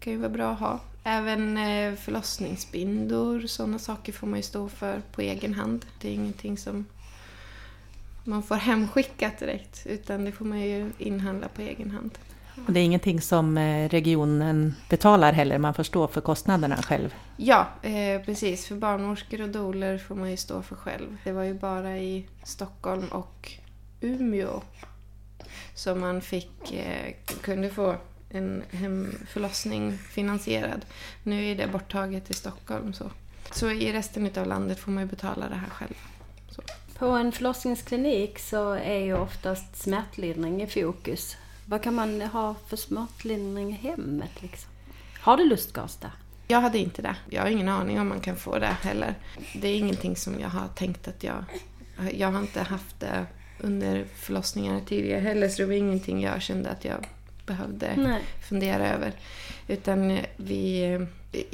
kan 0.00 0.12
ju 0.12 0.18
vara 0.18 0.30
bra 0.30 0.52
att 0.52 0.60
ha. 0.60 0.80
Även 1.04 1.58
eh, 1.58 1.94
förlossningsbindor, 1.94 3.46
sådana 3.46 3.78
saker 3.78 4.12
får 4.12 4.26
man 4.26 4.38
ju 4.38 4.42
stå 4.42 4.68
för 4.68 5.02
på 5.12 5.20
egen 5.20 5.54
hand. 5.54 5.86
Det 6.00 6.08
är 6.08 6.12
ingenting 6.12 6.58
som 6.58 6.86
man 8.26 8.42
får 8.42 8.54
hemskickat 8.54 9.38
direkt 9.38 9.86
utan 9.86 10.24
det 10.24 10.32
får 10.32 10.44
man 10.44 10.60
ju 10.60 10.90
inhandla 10.98 11.48
på 11.48 11.62
egen 11.62 11.90
hand. 11.90 12.18
Och 12.66 12.72
det 12.72 12.80
är 12.80 12.84
ingenting 12.84 13.20
som 13.20 13.58
eh, 13.58 13.88
regionen 13.88 14.74
betalar 14.90 15.32
heller, 15.32 15.58
man 15.58 15.74
får 15.74 15.82
stå 15.82 16.08
för 16.08 16.20
kostnaderna 16.20 16.76
själv? 16.76 17.14
Ja, 17.36 17.66
eh, 17.82 18.22
precis. 18.24 18.66
För 18.66 18.74
barnmorskor 18.74 19.40
och 19.40 19.48
doler 19.48 19.98
får 19.98 20.14
man 20.14 20.30
ju 20.30 20.36
stå 20.36 20.62
för 20.62 20.76
själv. 20.76 21.16
Det 21.24 21.32
var 21.32 21.42
ju 21.42 21.54
bara 21.54 21.98
i 21.98 22.26
Stockholm 22.44 23.08
och 23.08 23.52
Umeå 24.00 24.62
som 25.74 26.00
man 26.00 26.20
fick, 26.20 26.72
eh, 26.72 27.14
kunde 27.42 27.70
få 27.70 27.96
en 28.30 28.62
hemförlossning 28.70 29.98
finansierad. 29.98 30.86
Nu 31.22 31.50
är 31.50 31.54
det 31.54 31.66
borttaget 31.66 32.30
i 32.30 32.34
Stockholm. 32.34 32.92
Så, 32.92 33.10
så 33.52 33.70
i 33.70 33.92
resten 33.92 34.30
av 34.36 34.46
landet 34.46 34.78
får 34.78 34.92
man 34.92 35.02
ju 35.02 35.10
betala 35.10 35.48
det 35.48 35.54
här 35.54 35.70
själv. 35.70 35.94
På 36.98 37.06
en 37.06 37.32
förlossningsklinik 37.32 38.38
så 38.38 38.72
är 38.72 38.98
ju 38.98 39.14
oftast 39.14 39.76
smärtlindring 39.76 40.62
i 40.62 40.66
fokus. 40.66 41.36
Vad 41.66 41.82
kan 41.82 41.94
man 41.94 42.20
ha 42.20 42.54
för 42.66 42.76
smärtlindring 42.76 43.70
i 43.70 43.72
hemmet? 43.72 44.42
Liksom? 44.42 44.70
Har 45.20 45.36
du 45.36 45.44
lustgas 45.44 45.96
där? 45.96 46.10
Jag 46.48 46.60
hade 46.60 46.78
inte 46.78 47.02
det. 47.02 47.16
Jag 47.30 47.42
har 47.42 47.48
ingen 47.48 47.68
aning 47.68 48.00
om 48.00 48.08
man 48.08 48.20
kan 48.20 48.36
få 48.36 48.58
det 48.58 48.66
heller. 48.66 49.14
Det 49.54 49.68
är 49.68 49.76
ingenting 49.76 50.16
som 50.16 50.40
jag 50.40 50.48
har 50.48 50.68
tänkt 50.68 51.08
att 51.08 51.24
jag... 51.24 51.44
Jag 52.12 52.30
har 52.30 52.40
inte 52.40 52.62
haft 52.62 53.00
det 53.00 53.26
under 53.60 54.04
förlossningar 54.04 54.80
tidigare 54.86 55.20
heller 55.20 55.48
så 55.48 55.62
det 55.62 55.66
var 55.66 55.74
ingenting 55.74 56.22
jag 56.22 56.42
kände 56.42 56.70
att 56.70 56.84
jag 56.84 57.06
behövde 57.46 57.92
Nej. 57.96 58.22
fundera 58.48 58.88
över. 58.88 59.12
Utan 59.68 60.18
vi, 60.36 61.06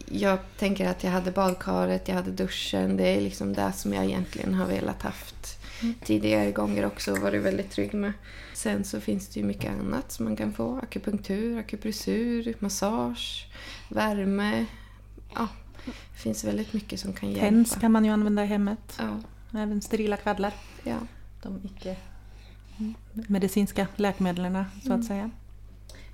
jag 0.06 0.38
tänker 0.58 0.88
att 0.88 1.04
jag 1.04 1.10
hade 1.10 1.30
badkaret, 1.30 2.08
jag 2.08 2.14
hade 2.14 2.30
duschen. 2.30 2.96
Det 2.96 3.08
är 3.08 3.20
liksom 3.20 3.52
det 3.52 3.72
som 3.72 3.92
jag 3.92 4.04
egentligen 4.04 4.54
har 4.54 4.66
velat 4.66 5.02
haft 5.02 5.58
mm. 5.82 5.94
tidigare 6.04 6.52
gånger 6.52 6.86
också 6.86 7.12
och 7.12 7.18
varit 7.18 7.42
väldigt 7.42 7.70
trygg 7.70 7.94
med. 7.94 8.12
Sen 8.54 8.84
så 8.84 9.00
finns 9.00 9.28
det 9.28 9.40
ju 9.40 9.46
mycket 9.46 9.72
annat 9.72 10.12
som 10.12 10.24
man 10.24 10.36
kan 10.36 10.52
få. 10.52 10.78
Akupunktur, 10.82 11.58
akupressur, 11.58 12.54
massage, 12.58 13.46
värme. 13.88 14.66
Ja, 15.34 15.48
det 15.84 16.18
finns 16.18 16.44
väldigt 16.44 16.72
mycket 16.72 17.00
som 17.00 17.12
kan 17.12 17.28
hjälpa. 17.28 17.44
TENS 17.44 17.76
kan 17.80 17.92
man 17.92 18.04
ju 18.04 18.10
använda 18.10 18.44
i 18.44 18.46
hemmet. 18.46 18.98
Ja. 18.98 19.20
även 19.60 19.82
sterila 19.82 20.16
kvaddlar. 20.16 20.52
Ja. 20.84 20.98
De 21.42 21.60
icke 21.64 21.96
medicinska 23.12 23.86
läkemedlen 23.96 24.64
så 24.86 24.92
att 24.92 25.04
säga. 25.04 25.30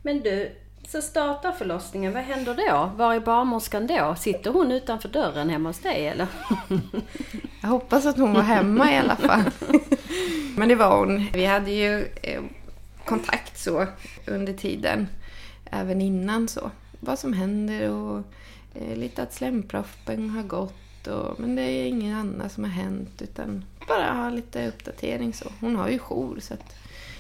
Men 0.03 0.21
du, 0.21 0.57
så 0.88 1.02
startar 1.02 1.52
förlossningen, 1.52 2.12
vad 2.12 2.23
händer 2.23 2.54
då? 2.54 2.90
Var 2.97 3.14
är 3.14 3.21
barnmorskan 3.21 3.87
då? 3.87 4.14
Sitter 4.18 4.50
hon 4.50 4.73
utanför 4.73 5.09
dörren 5.09 5.50
hemma 5.50 5.68
hos 5.68 5.78
dig 5.78 6.09
eller? 6.09 6.26
Jag 7.62 7.68
hoppas 7.68 8.07
att 8.07 8.18
hon 8.18 8.35
var 8.35 8.42
hemma 8.42 8.92
i 8.92 8.97
alla 8.97 9.16
fall. 9.16 9.42
Men 10.57 10.68
det 10.68 10.75
var 10.75 10.99
hon. 10.99 11.26
Vi 11.33 11.45
hade 11.45 11.71
ju 11.71 12.09
eh, 12.23 12.42
kontakt 13.04 13.59
så 13.59 13.87
under 14.26 14.52
tiden. 14.52 15.09
Även 15.71 16.00
innan 16.00 16.49
så. 16.49 16.71
Vad 17.00 17.18
som 17.18 17.33
händer 17.33 17.90
och 17.90 18.23
eh, 18.75 18.97
lite 18.97 19.23
att 19.23 19.35
slemproppen 19.35 20.30
har 20.30 20.42
gått. 20.42 21.07
Och, 21.07 21.40
men 21.40 21.57
det 21.57 21.62
är 21.62 21.87
inget 21.87 22.16
annat 22.16 22.52
som 22.52 22.64
har 22.64 22.71
hänt 22.71 23.23
utan 23.23 23.64
bara 23.88 24.12
ha 24.12 24.30
lite 24.30 24.68
uppdatering 24.68 25.33
så. 25.33 25.52
Hon 25.61 25.76
har 25.76 25.88
ju 25.88 25.99
jour 25.99 26.40
så 26.40 26.54
att 26.54 26.75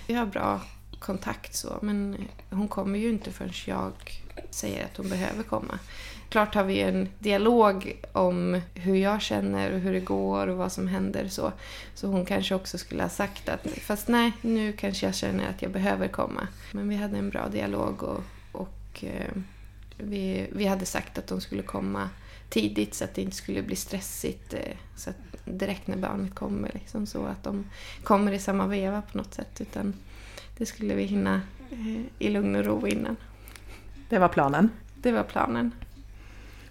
vi 0.06 0.14
har 0.14 0.26
bra 0.26 0.60
kontakt 0.98 1.54
så. 1.54 1.78
Men 1.82 2.16
hon 2.50 2.68
kommer 2.68 2.98
ju 2.98 3.08
inte 3.08 3.32
förrän 3.32 3.52
jag 3.66 3.92
säger 4.50 4.84
att 4.84 4.96
hon 4.96 5.08
behöver 5.08 5.42
komma. 5.42 5.78
Klart 6.28 6.54
har 6.54 6.64
vi 6.64 6.80
en 6.80 7.08
dialog 7.18 8.02
om 8.12 8.60
hur 8.74 8.96
jag 8.96 9.22
känner 9.22 9.72
och 9.72 9.80
hur 9.80 9.92
det 9.92 10.00
går 10.00 10.46
och 10.46 10.56
vad 10.56 10.72
som 10.72 10.88
händer 10.88 11.28
så. 11.28 11.52
Så 11.94 12.06
hon 12.06 12.24
kanske 12.24 12.54
också 12.54 12.78
skulle 12.78 13.02
ha 13.02 13.08
sagt 13.08 13.48
att 13.48 13.66
fast 13.80 14.08
nej, 14.08 14.32
nu 14.40 14.72
kanske 14.72 15.06
jag 15.06 15.14
känner 15.14 15.50
att 15.50 15.62
jag 15.62 15.70
behöver 15.70 16.08
komma. 16.08 16.48
Men 16.72 16.88
vi 16.88 16.96
hade 16.96 17.18
en 17.18 17.30
bra 17.30 17.48
dialog 17.48 18.02
och, 18.02 18.22
och 18.52 19.04
eh, 19.04 19.32
vi, 19.96 20.46
vi 20.52 20.66
hade 20.66 20.86
sagt 20.86 21.18
att 21.18 21.26
de 21.26 21.40
skulle 21.40 21.62
komma 21.62 22.10
tidigt 22.48 22.94
så 22.94 23.04
att 23.04 23.14
det 23.14 23.22
inte 23.22 23.36
skulle 23.36 23.62
bli 23.62 23.76
stressigt. 23.76 24.54
Eh, 24.54 24.76
så 24.96 25.10
att 25.10 25.16
direkt 25.44 25.86
när 25.86 25.96
barnet 25.96 26.34
kommer 26.34 26.70
liksom 26.74 27.06
så 27.06 27.24
att 27.24 27.44
de 27.44 27.64
kommer 28.02 28.32
i 28.32 28.38
samma 28.38 28.66
veva 28.66 29.02
på 29.02 29.18
något 29.18 29.34
sätt. 29.34 29.60
Utan 29.60 29.94
det 30.58 30.66
skulle 30.66 30.94
vi 30.94 31.02
hinna 31.02 31.40
eh, 31.70 32.00
i 32.18 32.28
lugn 32.28 32.56
och 32.56 32.64
ro 32.64 32.86
innan. 32.86 33.16
Det 34.08 34.18
var 34.18 34.28
planen. 34.28 34.70
Det 34.94 35.12
var 35.12 35.22
planen. 35.22 35.72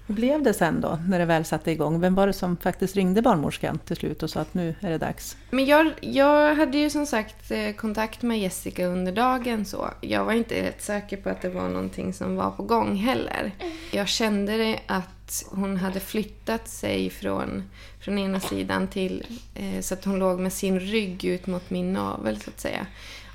Hur 0.08 0.16
blev 0.16 0.44
det 0.44 0.54
sen 0.54 0.82
då, 0.82 1.00
när 1.08 1.20
det 1.20 1.26
väl 1.26 1.46
satte 1.46 1.72
igång? 1.72 2.00
Vem 2.00 2.16
var 2.16 2.28
det 2.28 2.34
som 2.34 2.58
faktiskt 2.58 2.96
ringde 2.96 3.22
barnmorskan 3.22 3.80
till 3.86 3.96
slut 3.96 4.24
och 4.24 4.30
sa 4.30 4.40
att 4.40 4.54
nu 4.54 4.76
är 4.80 4.90
det 4.90 4.98
dags? 4.98 5.38
Men 5.50 5.66
jag, 5.66 5.92
jag 6.02 6.56
hade 6.56 6.78
ju 6.78 6.90
som 6.90 7.06
sagt 7.06 7.52
eh, 7.52 7.72
kontakt 7.72 8.22
med 8.22 8.40
Jessica 8.40 8.86
under 8.86 9.12
dagen 9.12 9.66
så. 9.66 9.90
Jag 10.02 10.26
var 10.26 10.34
inte 10.34 10.56
helt 10.56 10.82
säker 10.82 11.18
på 11.18 11.30
att 11.30 11.42
det 11.42 11.50
var 11.50 11.70
någonting 11.70 12.14
som 12.14 12.36
var 12.36 12.52
på 12.52 12.64
gång 12.64 12.96
heller. 12.96 13.52
Jag 13.92 14.08
kände 14.08 14.58
det 14.58 14.80
att 15.28 15.46
hon 15.50 15.78
hade 15.78 16.00
flyttat 16.00 16.68
sig 16.68 17.10
från, 17.10 17.64
från 18.00 18.18
ena 18.18 18.40
sidan 18.40 18.88
till 18.88 19.26
eh, 19.56 19.82
så 19.82 19.94
att 19.94 20.06
hon 20.06 20.20
låg 20.20 20.40
med 20.40 20.54
sin 20.54 20.80
rygg 20.80 21.26
ut 21.26 21.48
mot 21.48 21.70
min 21.70 21.94
navel 21.94 22.42
så 22.42 22.50
att 22.50 22.60
säga. 22.60 22.88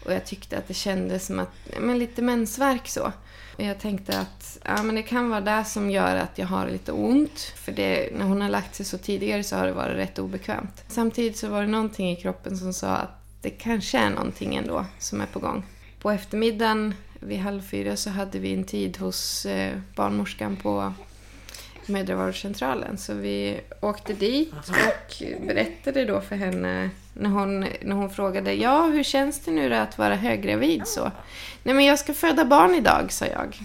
Och 0.05 0.13
jag 0.13 0.27
tyckte 0.27 0.59
att 0.59 0.69
det 0.69 0.75
kändes 0.75 1.27
som 1.27 1.39
att, 1.39 1.53
men 1.81 1.99
lite 1.99 2.23
mensvärk 2.23 2.89
så. 2.89 3.13
Och 3.57 3.63
jag 3.63 3.81
tänkte 3.81 4.19
att 4.19 4.59
ja, 4.65 4.83
men 4.83 4.95
det 4.95 5.03
kan 5.03 5.31
vara 5.31 5.41
det 5.41 5.65
som 5.65 5.91
gör 5.91 6.17
att 6.17 6.39
jag 6.39 6.47
har 6.47 6.69
lite 6.69 6.93
ont. 6.93 7.41
För 7.57 7.73
det, 7.73 8.09
när 8.17 8.25
hon 8.25 8.41
har 8.41 8.49
lagt 8.49 8.75
sig 8.75 8.87
så 8.87 8.99
tidigare 8.99 9.43
så 9.43 9.57
har 9.57 9.67
det 9.67 9.73
varit 9.73 9.97
rätt 9.97 10.19
obekvämt. 10.19 10.85
Samtidigt 10.89 11.37
så 11.37 11.49
var 11.49 11.61
det 11.61 11.69
någonting 11.69 12.11
i 12.11 12.17
kroppen 12.17 12.59
som 12.59 12.73
sa 12.73 12.89
att 12.89 13.23
det 13.43 13.51
kanske 13.51 13.99
är 13.99 14.11
någonting 14.11 14.55
ändå 14.55 14.87
som 14.99 15.21
är 15.21 15.27
på 15.27 15.39
gång. 15.39 15.65
På 15.99 16.11
eftermiddagen 16.11 16.95
vid 17.21 17.39
halv 17.39 17.63
fyra 17.63 17.97
så 17.97 18.11
hade 18.11 18.39
vi 18.39 18.53
en 18.55 18.65
tid 18.65 18.97
hos 18.97 19.47
eh, 19.47 19.79
barnmorskan 19.95 20.57
på 20.57 20.93
mödravårdscentralen. 21.93 22.99
Så 22.99 23.15
vi 23.15 23.61
åkte 23.81 24.13
dit 24.13 24.53
och 25.41 25.47
berättade 25.47 26.05
då 26.05 26.21
för 26.21 26.37
henne 26.37 26.91
när 27.15 27.31
hon, 27.31 27.61
när 27.61 27.93
hon 27.93 28.11
frågade 28.11 28.55
ja, 28.55 28.87
hur 28.87 29.03
känns 29.03 29.41
det 29.41 29.51
nu 29.51 29.69
då 29.69 29.77
att 29.77 29.99
vara 29.99 30.15
höggravid 30.15 30.83
så? 30.87 31.11
Nej, 31.63 31.75
men 31.75 31.85
jag 31.85 31.99
ska 31.99 32.15
föda 32.15 32.45
barn 32.45 32.75
idag, 32.75 33.13
sa 33.13 33.27
jag. 33.27 33.59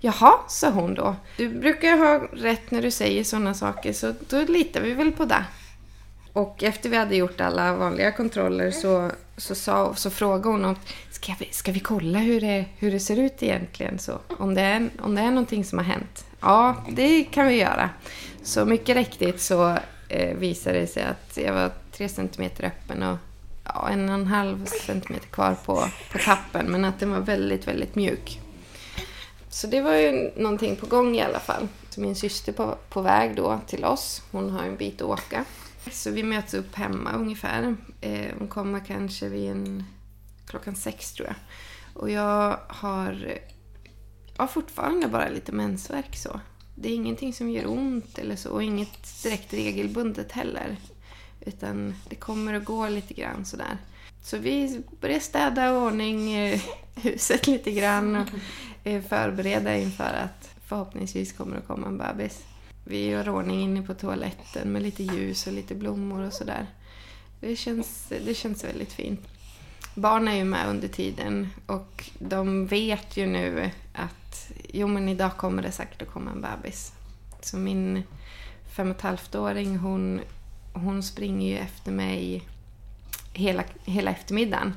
Jaha, 0.00 0.32
sa 0.48 0.70
hon 0.70 0.94
då. 0.94 1.16
Du 1.36 1.48
brukar 1.48 1.96
ha 1.96 2.26
rätt 2.32 2.70
när 2.70 2.82
du 2.82 2.90
säger 2.90 3.24
sådana 3.24 3.54
saker, 3.54 3.92
så 3.92 4.14
då 4.28 4.40
litar 4.40 4.80
vi 4.80 4.94
väl 4.94 5.12
på 5.12 5.24
det. 5.24 5.44
Och 6.32 6.62
efter 6.62 6.90
vi 6.90 6.96
hade 6.96 7.16
gjort 7.16 7.40
alla 7.40 7.74
vanliga 7.74 8.12
kontroller 8.12 8.70
så, 8.70 9.10
så, 9.36 9.54
sa, 9.54 9.94
så 9.94 10.10
frågade 10.10 10.48
hon 10.48 10.64
om 10.64 10.76
ska 11.10 11.34
vi, 11.38 11.48
ska 11.50 11.72
vi 11.72 11.80
kolla 11.80 12.18
hur 12.18 12.40
det, 12.40 12.64
hur 12.78 12.92
det 12.92 13.00
ser 13.00 13.16
ut 13.16 13.42
egentligen, 13.42 13.98
så, 13.98 14.18
om, 14.38 14.54
det 14.54 14.60
är, 14.60 14.90
om 15.00 15.14
det 15.14 15.20
är 15.20 15.30
någonting 15.30 15.64
som 15.64 15.78
har 15.78 15.84
hänt. 15.84 16.24
Ja, 16.40 16.76
det 16.90 17.24
kan 17.24 17.46
vi 17.46 17.54
göra. 17.54 17.90
Så 18.42 18.64
mycket 18.64 18.96
riktigt 18.96 19.40
så 19.40 19.76
eh, 20.08 20.36
visade 20.36 20.80
det 20.80 20.86
sig 20.86 21.02
att 21.02 21.36
jag 21.36 21.54
var 21.54 21.70
tre 21.92 22.08
centimeter 22.08 22.64
öppen 22.64 23.02
och 23.02 23.16
ja, 23.64 23.88
en 23.88 24.08
och 24.08 24.14
en 24.14 24.26
halv 24.26 24.66
centimeter 24.66 25.26
kvar 25.28 25.56
på, 25.64 25.84
på 26.12 26.18
tappen. 26.18 26.66
Men 26.66 26.84
att 26.84 27.00
den 27.00 27.10
var 27.10 27.20
väldigt, 27.20 27.68
väldigt 27.68 27.94
mjuk. 27.94 28.40
Så 29.48 29.66
det 29.66 29.80
var 29.80 29.94
ju 29.94 30.30
någonting 30.36 30.76
på 30.76 30.86
gång 30.86 31.16
i 31.16 31.22
alla 31.22 31.40
fall. 31.40 31.68
Så 31.90 32.00
min 32.00 32.16
syster 32.16 32.52
på, 32.52 32.74
på 32.88 33.00
väg 33.00 33.36
då 33.36 33.60
till 33.66 33.84
oss. 33.84 34.22
Hon 34.30 34.50
har 34.50 34.62
en 34.62 34.76
bit 34.76 35.02
att 35.02 35.08
åka. 35.08 35.44
Så 35.90 36.10
vi 36.10 36.22
möts 36.22 36.54
upp 36.54 36.74
hemma 36.74 37.12
ungefär. 37.12 37.76
Eh, 38.00 38.34
hon 38.38 38.48
kommer 38.48 38.80
kanske 38.80 39.28
vid 39.28 39.50
en, 39.50 39.84
klockan 40.46 40.76
sex 40.76 41.12
tror 41.12 41.28
jag. 41.28 41.36
Och 41.94 42.10
jag 42.10 42.58
har 42.68 43.38
ja, 44.38 44.46
fortfarande 44.46 45.08
bara 45.08 45.28
lite 45.28 45.52
mensvärk 45.52 46.16
så. 46.16 46.40
Det 46.74 46.88
är 46.88 46.94
ingenting 46.94 47.32
som 47.32 47.50
gör 47.50 47.70
ont 47.70 48.18
eller 48.18 48.36
så 48.36 48.50
och 48.50 48.62
inget 48.62 49.22
direkt 49.22 49.52
regelbundet 49.52 50.32
heller. 50.32 50.76
Utan 51.40 51.94
det 52.08 52.16
kommer 52.16 52.54
och 52.54 52.64
går 52.64 52.90
lite 52.90 53.14
grann 53.14 53.44
sådär. 53.44 53.78
Så 54.22 54.38
vi 54.38 54.82
börjar 55.00 55.20
städa 55.20 55.68
i 55.68 55.70
ordning 55.70 56.32
eh, 56.32 56.60
huset 56.94 57.46
lite 57.46 57.72
grann 57.72 58.16
och 58.16 58.28
eh, 58.84 59.02
förbereda 59.02 59.76
inför 59.76 60.14
att 60.14 60.50
förhoppningsvis 60.66 61.32
kommer 61.32 61.56
det 61.56 61.62
komma 61.62 61.86
en 61.86 61.98
bebis. 61.98 62.42
Vi 62.84 63.06
gör 63.06 63.28
ordning 63.28 63.60
inne 63.60 63.82
på 63.82 63.94
toaletten 63.94 64.72
med 64.72 64.82
lite 64.82 65.02
ljus 65.02 65.46
och 65.46 65.52
lite 65.52 65.74
blommor 65.74 66.26
och 66.26 66.32
sådär. 66.32 66.66
Det 67.40 67.56
känns, 67.56 68.12
det 68.26 68.34
känns 68.34 68.64
väldigt 68.64 68.92
fint. 68.92 69.28
Barn 69.94 70.28
är 70.28 70.34
ju 70.34 70.44
med 70.44 70.68
under 70.68 70.88
tiden 70.88 71.48
och 71.66 72.10
de 72.18 72.66
vet 72.66 73.16
ju 73.16 73.26
nu 73.26 73.70
att 73.92 74.52
jo 74.68 74.86
men 74.86 75.08
idag 75.08 75.36
kommer 75.36 75.62
det 75.62 75.72
säkert 75.72 76.02
att 76.02 76.08
komma 76.08 76.30
en 76.30 76.40
bebis. 76.40 76.92
Så 77.40 77.56
min 77.56 78.02
fem 78.76 78.90
och 78.90 78.96
ett 78.96 79.02
halvt-åring 79.02 79.76
hon, 79.76 80.20
hon 80.72 81.02
springer 81.02 81.50
ju 81.50 81.58
efter 81.58 81.92
mig 81.92 82.42
hela, 83.32 83.64
hela 83.84 84.10
eftermiddagen 84.10 84.74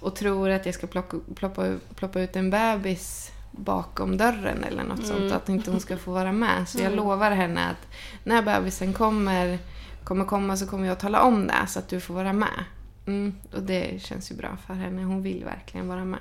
och 0.00 0.16
tror 0.16 0.50
att 0.50 0.66
jag 0.66 0.74
ska 0.74 0.86
plocka, 0.86 1.16
ploppa, 1.34 1.76
ploppa 1.94 2.20
ut 2.20 2.36
en 2.36 2.50
bebis 2.50 3.32
bakom 3.56 4.16
dörren 4.16 4.64
eller 4.64 4.84
något 4.84 5.04
mm. 5.04 5.10
sånt. 5.10 5.32
Att 5.32 5.48
inte 5.48 5.70
hon 5.70 5.80
ska 5.80 5.96
få 5.96 6.12
vara 6.12 6.32
med. 6.32 6.68
Så 6.68 6.78
jag 6.78 6.86
mm. 6.86 6.96
lovar 6.96 7.30
henne 7.30 7.66
att 7.66 7.88
när 8.24 8.42
bebisen 8.42 8.92
kommer, 8.92 9.58
kommer 10.04 10.24
komma 10.24 10.56
så 10.56 10.66
kommer 10.66 10.86
jag 10.86 11.00
tala 11.00 11.22
om 11.22 11.46
det 11.46 11.66
så 11.68 11.78
att 11.78 11.88
du 11.88 12.00
får 12.00 12.14
vara 12.14 12.32
med. 12.32 12.64
Mm, 13.06 13.34
och 13.52 13.62
det 13.62 14.02
känns 14.02 14.32
ju 14.32 14.34
bra 14.34 14.56
för 14.66 14.74
henne. 14.74 15.02
Hon 15.02 15.22
vill 15.22 15.44
verkligen 15.44 15.88
vara 15.88 16.04
med. 16.04 16.20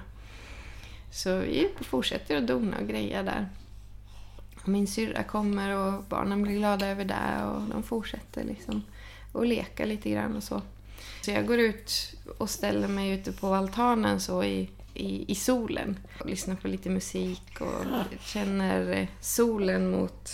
Så 1.12 1.38
vi 1.38 1.70
fortsätter 1.82 2.38
att 2.38 2.48
dona 2.48 2.78
och 2.78 2.88
greja 2.88 3.24
där. 3.24 3.50
min 4.66 4.88
syrra 4.88 5.24
kommer 5.24 5.78
och 5.78 6.04
barnen 6.04 6.42
blir 6.42 6.58
glada 6.58 6.88
över 6.88 7.06
det 7.06 7.46
och 7.46 7.62
de 7.62 7.84
fortsätter 7.84 8.44
liksom 8.44 8.84
att 9.34 9.48
leka 9.48 9.86
lite 9.86 10.10
grann 10.10 10.36
och 10.36 10.44
så. 10.44 10.62
Så 11.22 11.32
jag 11.32 11.48
går 11.48 11.60
ut 11.60 12.16
och 12.38 12.50
ställer 12.50 12.88
mig 12.88 13.12
ute 13.12 13.32
på 13.32 13.54
altanen 13.54 14.20
så 14.20 14.44
i, 14.44 14.70
i, 14.94 15.32
i 15.32 15.36
solen 15.36 16.00
och 16.20 16.26
lyssnar 16.30 16.56
på 16.56 16.68
lite 16.68 16.90
musik 16.90 17.62
och 17.62 17.86
känner 18.22 19.08
solen 19.20 19.92
mot, 19.92 20.30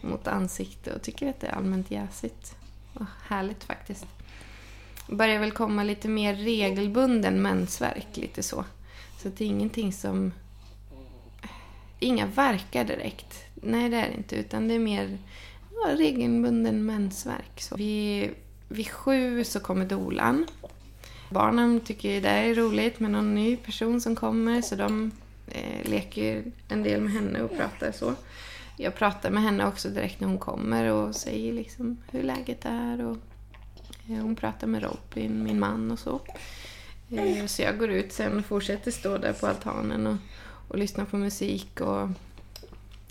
mot 0.00 0.26
ansiktet 0.26 0.96
och 0.96 1.02
tycker 1.02 1.30
att 1.30 1.40
det 1.40 1.46
är 1.46 1.52
allmänt 1.52 1.90
jäsigt 1.90 2.56
och 2.94 3.06
härligt 3.28 3.64
faktiskt 3.64 4.06
börjar 5.10 5.40
väl 5.40 5.50
komma 5.50 5.82
lite 5.82 6.08
mer 6.08 6.34
regelbunden 6.34 7.42
mensvärk, 7.42 8.06
lite 8.16 8.42
så. 8.42 8.64
Så 9.22 9.28
det 9.28 9.44
är 9.44 9.48
ingenting 9.48 9.92
som... 9.92 10.32
Inga 11.98 12.26
verkar 12.26 12.84
direkt. 12.84 13.44
Nej, 13.54 13.88
det 13.88 13.96
är 13.96 14.08
det 14.08 14.16
inte. 14.16 14.36
Utan 14.36 14.68
det 14.68 14.74
är 14.74 14.78
mer 14.78 15.18
ja, 15.72 15.96
regelbunden 15.96 16.86
mensvärk. 16.86 17.60
Så 17.60 17.76
vid, 17.76 18.30
vid 18.68 18.88
sju 18.88 19.44
så 19.44 19.60
kommer 19.60 19.84
dolan. 19.84 20.46
Barnen 21.30 21.80
tycker 21.80 22.20
det 22.20 22.28
är 22.28 22.54
roligt 22.54 23.00
med 23.00 23.10
någon 23.10 23.34
ny 23.34 23.56
person 23.56 24.00
som 24.00 24.16
kommer 24.16 24.62
så 24.62 24.74
de 24.74 25.10
eh, 25.48 25.90
leker 25.90 26.44
en 26.68 26.82
del 26.82 27.00
med 27.00 27.12
henne 27.12 27.42
och 27.42 27.56
pratar 27.56 27.92
så. 27.92 28.14
Jag 28.76 28.94
pratar 28.94 29.30
med 29.30 29.42
henne 29.42 29.66
också 29.66 29.88
direkt 29.88 30.20
när 30.20 30.28
hon 30.28 30.38
kommer 30.38 30.84
och 30.84 31.16
säger 31.16 31.52
liksom 31.52 31.96
hur 32.10 32.22
läget 32.22 32.64
är 32.64 33.04
och 33.04 33.16
Eh, 34.10 34.22
hon 34.22 34.36
pratar 34.36 34.66
med 34.66 34.82
Robin, 34.82 35.42
min 35.42 35.60
man 35.60 35.90
och 35.90 35.98
så. 35.98 36.20
Eh, 37.10 37.46
så 37.46 37.62
jag 37.62 37.78
går 37.78 37.90
ut 37.90 38.12
sen 38.12 38.38
och 38.38 38.44
fortsätter 38.44 38.90
stå 38.90 39.18
där 39.18 39.32
på 39.32 39.46
altanen 39.46 40.06
och, 40.06 40.16
och 40.68 40.78
lyssna 40.78 41.04
på 41.04 41.16
musik 41.16 41.80
och 41.80 42.08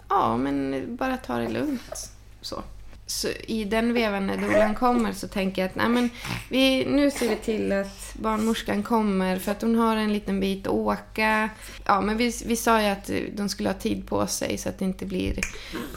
ja, 0.09 0.37
men 0.37 0.85
bara 0.95 1.17
ta 1.17 1.37
det 1.37 1.49
lugnt. 1.49 2.11
Så 2.41 2.63
så 3.09 3.27
i 3.47 3.63
den 3.63 3.93
vevan 3.93 4.27
när 4.27 4.37
dolan 4.37 4.75
kommer 4.75 5.13
så 5.13 5.27
tänker 5.27 5.61
jag 5.61 5.69
att 5.69 5.75
nej 5.75 5.89
men, 5.89 6.09
vi, 6.49 6.85
nu 6.85 7.11
ser 7.11 7.29
vi 7.29 7.35
till 7.35 7.71
att 7.71 8.13
barnmorskan 8.13 8.83
kommer 8.83 9.39
för 9.39 9.51
att 9.51 9.61
hon 9.61 9.75
har 9.75 9.97
en 9.97 10.13
liten 10.13 10.39
bit 10.39 10.67
att 10.67 10.73
åka. 10.73 11.49
Ja, 11.85 12.01
men 12.01 12.17
vi, 12.17 12.33
vi 12.45 12.55
sa 12.55 12.81
ju 12.81 12.87
att 12.87 13.11
de 13.33 13.49
skulle 13.49 13.69
ha 13.69 13.73
tid 13.73 14.07
på 14.07 14.27
sig 14.27 14.57
så 14.57 14.69
att 14.69 14.79
det 14.79 14.85
inte 14.85 15.05
blir 15.05 15.39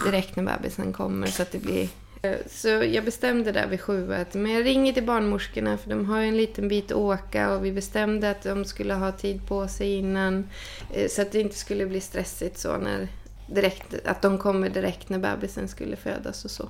direkt 0.05 0.37
när 0.37 0.43
bebisen 0.43 0.93
kommer. 0.93 1.27
Så 1.27 1.43
att 1.43 1.53
det 1.53 1.59
blir 1.59 1.89
eh, 2.23 2.37
så 2.51 2.69
jag 2.69 3.05
bestämde 3.05 3.53
där 3.53 3.67
vid 3.67 3.81
sju 3.81 4.15
att 4.15 4.35
men 4.35 4.53
jag 4.53 4.65
ringer 4.65 4.93
till 4.93 5.07
barnmorskorna 5.07 5.79
för 5.79 5.91
de 5.91 6.07
har 6.07 6.21
ju 6.21 6.29
en 6.29 6.37
liten 6.37 6.69
bit 6.69 6.91
att 6.91 6.97
åka 6.97 7.53
och 7.53 7.65
vi 7.65 7.73
bestämde 7.73 8.31
att 8.31 8.43
de 8.43 8.65
skulle 8.65 8.95
ha 8.95 9.13
tid 9.13 9.47
på 9.49 9.69
sig 9.69 9.99
innan 9.99 10.49
eh, 10.95 11.09
så 11.09 11.23
att 11.23 11.33
det 11.33 11.41
inte 11.41 11.57
skulle 11.57 11.87
bli 11.87 12.01
stressigt 12.01 12.59
så 12.59 12.77
när 12.79 13.09
direkt, 13.47 14.07
att 14.07 14.23
de 14.23 14.39
kommer 14.39 14.69
direkt 14.69 15.09
när 15.09 15.19
bebisen 15.19 15.69
skulle 15.69 15.97
födas 15.97 16.45
och 16.45 16.51
så. 16.51 16.69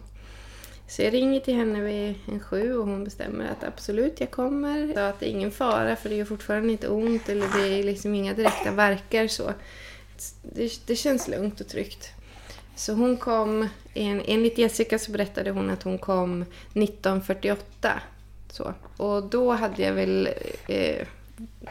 Så 0.93 1.03
jag 1.03 1.15
ringer 1.15 1.41
till 1.41 1.55
henne 1.55 1.81
vid 1.81 2.15
en 2.29 2.41
sju 2.41 2.77
och 2.77 2.87
hon 2.87 3.05
bestämmer 3.05 3.51
att 3.51 3.65
absolut, 3.65 4.21
jag 4.21 4.31
kommer. 4.31 4.93
Så 4.95 5.01
att 5.01 5.21
det 5.21 5.27
är 5.27 5.31
ingen 5.31 5.51
fara 5.51 5.97
för 5.97 6.09
det 6.09 6.15
gör 6.15 6.25
fortfarande 6.25 6.73
inte 6.73 6.89
ont 6.89 7.29
eller 7.29 7.47
det 7.59 7.69
är 7.69 7.85
liksom 7.85 8.15
inga 8.15 8.35
direkta 8.35 8.71
verkar 8.71 9.29
så. 9.29 9.53
Det, 10.43 10.87
det 10.87 10.97
känns 10.97 11.29
lugnt 11.29 11.61
och 11.61 11.69
tryggt. 11.69 12.11
Så 12.77 12.93
hon 12.93 13.17
kom, 13.17 13.69
en, 13.95 14.23
enligt 14.27 14.59
Jessica 14.59 14.99
så 14.99 15.13
berättade 15.13 15.51
hon 15.51 15.71
att 15.71 15.83
hon 15.83 15.99
kom 15.99 16.43
1948. 16.43 18.01
Så. 18.51 18.75
Och 18.97 19.23
då 19.23 19.53
hade 19.53 19.83
jag 19.83 19.93
väl 19.93 20.29
eh, 20.69 21.07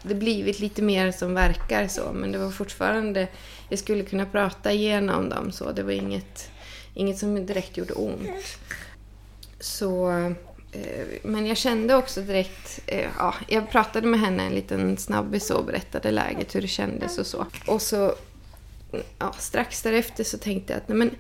det 0.04 0.16
blivit 0.16 0.60
lite 0.60 0.82
mer 0.82 1.12
som 1.12 1.34
verkar 1.34 1.88
så, 1.88 2.14
men 2.14 2.32
det 2.32 2.38
var 2.38 2.52
fortfarande, 2.52 3.28
jag 3.70 3.80
skulle 3.80 4.04
kunna 4.04 4.26
prata 4.26 4.72
igenom 4.72 5.30
dem 5.30 5.52
så, 5.52 5.72
det 5.72 5.84
var 5.84 5.92
inget, 5.92 6.52
inget 6.94 7.18
som 7.18 7.46
direkt 7.46 7.78
gjorde 7.78 7.94
ont. 7.94 8.58
Så, 9.62 10.10
eh, 10.72 11.06
men 11.24 11.48
jag 11.48 11.58
kände 11.58 11.96
också 11.96 12.22
direkt, 12.22 12.80
eh, 12.88 13.08
ja, 13.18 13.36
jag 13.48 13.70
pratade 13.70 14.08
med 14.08 14.20
henne 14.20 14.44
en 14.44 14.56
liten 14.56 14.98
snabbis 14.98 15.50
och 15.52 15.66
berättade 15.66 16.12
läget, 16.12 16.56
hur 16.56 16.62
det 16.62 16.68
kändes 16.68 17.18
och 17.18 17.28
så. 17.28 17.46
Och 17.68 17.82
så 17.82 18.16
ja, 19.20 19.34
strax 19.38 19.82
därefter 19.82 20.24
så 20.24 20.38
tänkte 20.38 20.74
jag 20.74 20.78
att 20.78 20.88
nej, 20.88 20.98
men 20.98 21.12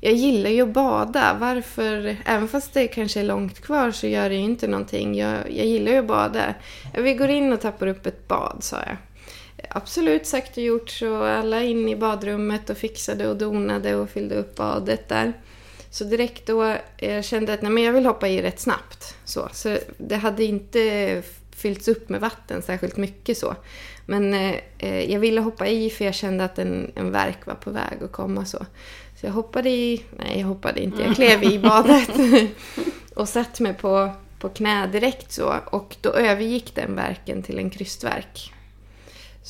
jag 0.00 0.12
gillar 0.12 0.50
ju 0.50 0.62
att 0.62 0.72
bada. 0.72 1.36
Varför, 1.40 2.16
även 2.24 2.48
fast 2.48 2.74
det 2.74 2.88
kanske 2.88 3.20
är 3.20 3.24
långt 3.24 3.60
kvar 3.60 3.90
så 3.90 4.06
gör 4.06 4.28
det 4.28 4.34
ju 4.34 4.40
inte 4.40 4.66
någonting. 4.66 5.14
Jag, 5.14 5.38
jag 5.50 5.66
gillar 5.66 5.92
ju 5.92 5.98
att 5.98 6.06
bada. 6.06 6.54
Vi 6.94 7.14
går 7.14 7.28
in 7.28 7.52
och 7.52 7.60
tappar 7.60 7.86
upp 7.86 8.06
ett 8.06 8.28
bad, 8.28 8.56
sa 8.60 8.76
jag. 8.86 8.96
Absolut 9.68 10.26
sagt 10.26 10.56
och 10.56 10.62
gjort 10.62 10.90
så 10.90 11.22
alla 11.24 11.62
in 11.62 11.88
i 11.88 11.96
badrummet 11.96 12.70
och 12.70 12.76
fixade 12.76 13.28
och 13.28 13.36
donade 13.36 13.94
och 13.94 14.10
fyllde 14.10 14.34
upp 14.34 14.56
badet 14.56 15.08
där. 15.08 15.32
Så 15.90 16.04
direkt 16.04 16.46
då 16.46 16.64
jag 16.64 17.16
eh, 17.16 17.22
kände 17.22 17.52
att 17.52 17.62
nej, 17.62 17.70
men 17.70 17.82
jag 17.82 17.92
vill 17.92 18.06
hoppa 18.06 18.28
i 18.28 18.42
rätt 18.42 18.60
snabbt. 18.60 19.16
Så, 19.24 19.48
så 19.52 19.78
det 19.98 20.16
hade 20.16 20.44
inte 20.44 21.22
fyllts 21.50 21.88
upp 21.88 22.08
med 22.08 22.20
vatten 22.20 22.62
särskilt 22.62 22.96
mycket 22.96 23.38
så. 23.38 23.54
Men 24.06 24.34
eh, 24.34 24.54
eh, 24.78 25.12
jag 25.12 25.20
ville 25.20 25.40
hoppa 25.40 25.66
i 25.66 25.90
för 25.90 26.04
jag 26.04 26.14
kände 26.14 26.44
att 26.44 26.58
en, 26.58 26.92
en 26.94 27.12
verk 27.12 27.46
var 27.46 27.54
på 27.54 27.70
väg 27.70 28.02
att 28.04 28.12
komma 28.12 28.44
så. 28.44 28.66
Så 29.20 29.26
jag 29.26 29.32
hoppade 29.32 29.70
i, 29.70 30.04
nej 30.16 30.40
jag 30.40 30.46
hoppade 30.46 30.80
inte, 30.80 31.02
jag 31.02 31.14
klev 31.14 31.44
i 31.44 31.58
badet. 31.58 32.10
och 33.14 33.28
satte 33.28 33.62
mig 33.62 33.74
på, 33.74 34.12
på 34.38 34.48
knä 34.48 34.86
direkt 34.86 35.32
så. 35.32 35.54
Och 35.70 35.96
då 36.00 36.12
övergick 36.12 36.74
den 36.74 36.94
verken 36.94 37.42
till 37.42 37.58
en 37.58 37.70
krystverk. 37.70 38.52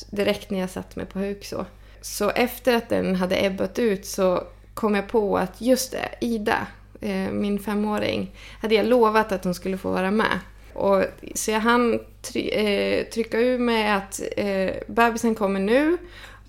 Direkt 0.09 0.49
när 0.49 0.59
jag 0.59 0.69
satte 0.69 0.99
mig 0.99 1.07
på 1.07 1.19
huk 1.19 1.45
så. 1.45 1.65
Så 2.01 2.29
efter 2.29 2.75
att 2.75 2.89
den 2.89 3.15
hade 3.15 3.45
ebbat 3.45 3.79
ut 3.79 4.05
så 4.05 4.43
kom 4.73 4.95
jag 4.95 5.07
på 5.07 5.37
att 5.37 5.61
just 5.61 5.91
det, 5.91 6.09
Ida, 6.21 6.67
eh, 7.01 7.31
min 7.31 7.59
femåring, 7.59 8.31
hade 8.61 8.75
jag 8.75 8.85
lovat 8.85 9.31
att 9.31 9.43
hon 9.43 9.53
skulle 9.53 9.77
få 9.77 9.91
vara 9.91 10.11
med. 10.11 10.39
Och, 10.73 11.03
så 11.35 11.51
jag 11.51 11.59
hann 11.59 11.99
try, 12.21 12.49
eh, 12.49 13.05
trycka 13.05 13.39
ur 13.39 13.59
med 13.59 13.97
att 13.97 14.21
eh, 14.37 14.71
bebisen 14.87 15.35
kommer 15.35 15.59
nu 15.59 15.97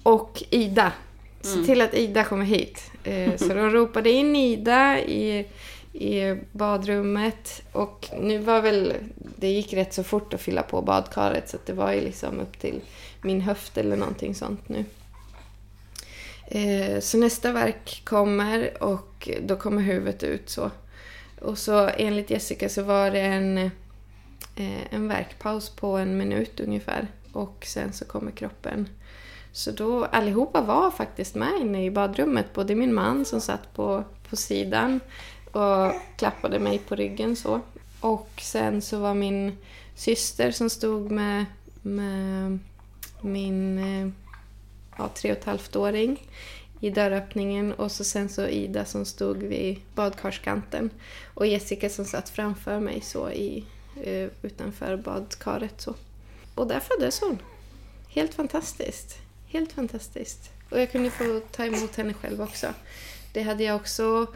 och 0.03 0.43
Ida. 0.51 0.93
Se 1.41 1.53
mm. 1.53 1.67
till 1.67 1.81
att 1.81 1.95
Ida 1.95 2.25
kommer 2.25 2.45
hit. 2.45 2.91
Eh, 3.05 3.37
så 3.37 3.49
de 3.49 3.71
ropade 3.71 4.11
in 4.11 4.37
Ida 4.37 5.01
i, 5.01 5.47
i 5.93 6.37
badrummet. 6.53 7.63
Och 7.73 8.09
nu 8.21 8.39
var 8.39 8.63
väl, 8.63 8.95
det 9.15 9.49
gick 9.49 9.73
rätt 9.73 9.95
så 9.95 10.05
fort 10.05 10.35
att 10.35 10.41
fylla 10.41 10.63
på 10.63 10.83
badkaret 10.83 11.49
så 11.49 11.57
det 11.67 11.73
var 11.73 11.93
ju 11.93 12.01
liksom 12.01 12.41
upp 12.41 12.61
till 12.61 12.81
min 13.23 13.41
höft 13.41 13.79
eller 13.79 13.97
någonting 13.97 14.35
sånt 14.35 14.69
nu. 14.69 14.85
Eh, 16.55 17.01
så 17.01 17.19
nästa 17.19 17.53
verk 17.53 18.03
kommer 18.05 18.83
och 18.83 19.29
då 19.43 19.57
kommer 19.57 19.83
huvudet 19.83 20.23
ut 20.23 20.51
så. 20.51 20.71
Och 21.41 21.59
så 21.59 21.91
enligt 21.97 22.31
Jessica 22.31 22.69
så 22.69 22.83
var 22.83 23.11
det 23.11 23.21
en 23.21 23.71
eh, 24.57 24.95
en 24.95 25.09
verkpaus 25.09 25.71
på 25.71 25.97
en 25.97 26.17
minut 26.17 26.61
ungefär. 26.61 27.09
Och 27.33 27.65
sen 27.67 27.93
så 27.93 28.05
kommer 28.05 28.31
kroppen. 28.31 28.89
Så 29.53 29.71
då 29.71 30.05
allihopa 30.05 30.61
var 30.61 30.91
faktiskt 30.91 31.35
med 31.35 31.61
inne 31.61 31.85
i 31.85 31.91
badrummet. 31.91 32.53
Både 32.53 32.75
min 32.75 32.95
man 32.95 33.25
som 33.25 33.41
satt 33.41 33.75
på, 33.75 34.05
på 34.29 34.37
sidan 34.37 35.01
och 35.53 35.93
klappade 36.17 36.59
mig 36.59 36.79
på 36.79 36.95
ryggen 36.95 37.37
så. 37.37 37.61
Och 38.01 38.31
sen 38.43 38.83
så 38.83 38.99
var 38.99 39.15
min 39.15 39.57
syster 39.95 40.51
som 40.51 40.71
stod 40.71 41.11
med, 41.11 41.45
med 41.83 42.59
min 43.21 43.79
eh, 43.79 44.22
ja, 44.99 45.09
tre 45.15 45.33
och 45.33 45.39
ett 45.39 45.45
halvt 45.45 45.77
åring 45.77 46.29
i 46.81 46.91
dörröppningen 46.91 47.73
och 47.73 47.93
så 47.93 48.05
sen 48.05 48.29
så 48.29 48.47
Ida 48.47 48.85
som 48.85 49.05
stod 49.05 49.43
vid 49.43 49.81
badkarskanten 49.95 50.91
och 51.35 51.47
Jessica 51.47 51.89
som 51.89 52.05
satt 52.05 52.29
framför 52.29 52.81
mig 52.81 53.01
så 53.01 53.31
i, 53.31 53.65
eh, 54.03 54.29
utanför 54.43 54.97
badkaret. 54.97 55.81
Så. 55.81 55.95
Och 56.55 56.67
där 56.67 56.81
föddes 56.81 57.21
hon. 57.21 57.39
Helt 58.09 58.35
fantastiskt. 58.35 59.19
Helt 59.47 59.73
fantastiskt. 59.73 60.51
Och 60.71 60.81
jag 60.81 60.93
kunde 60.93 61.11
få 61.11 61.41
ta 61.51 61.65
emot 61.65 61.97
henne 61.97 62.15
själv 62.15 62.43
också. 62.43 62.67
Det 63.33 63.43
hade 63.43 63.65
jag 63.65 63.77
också 63.77 64.27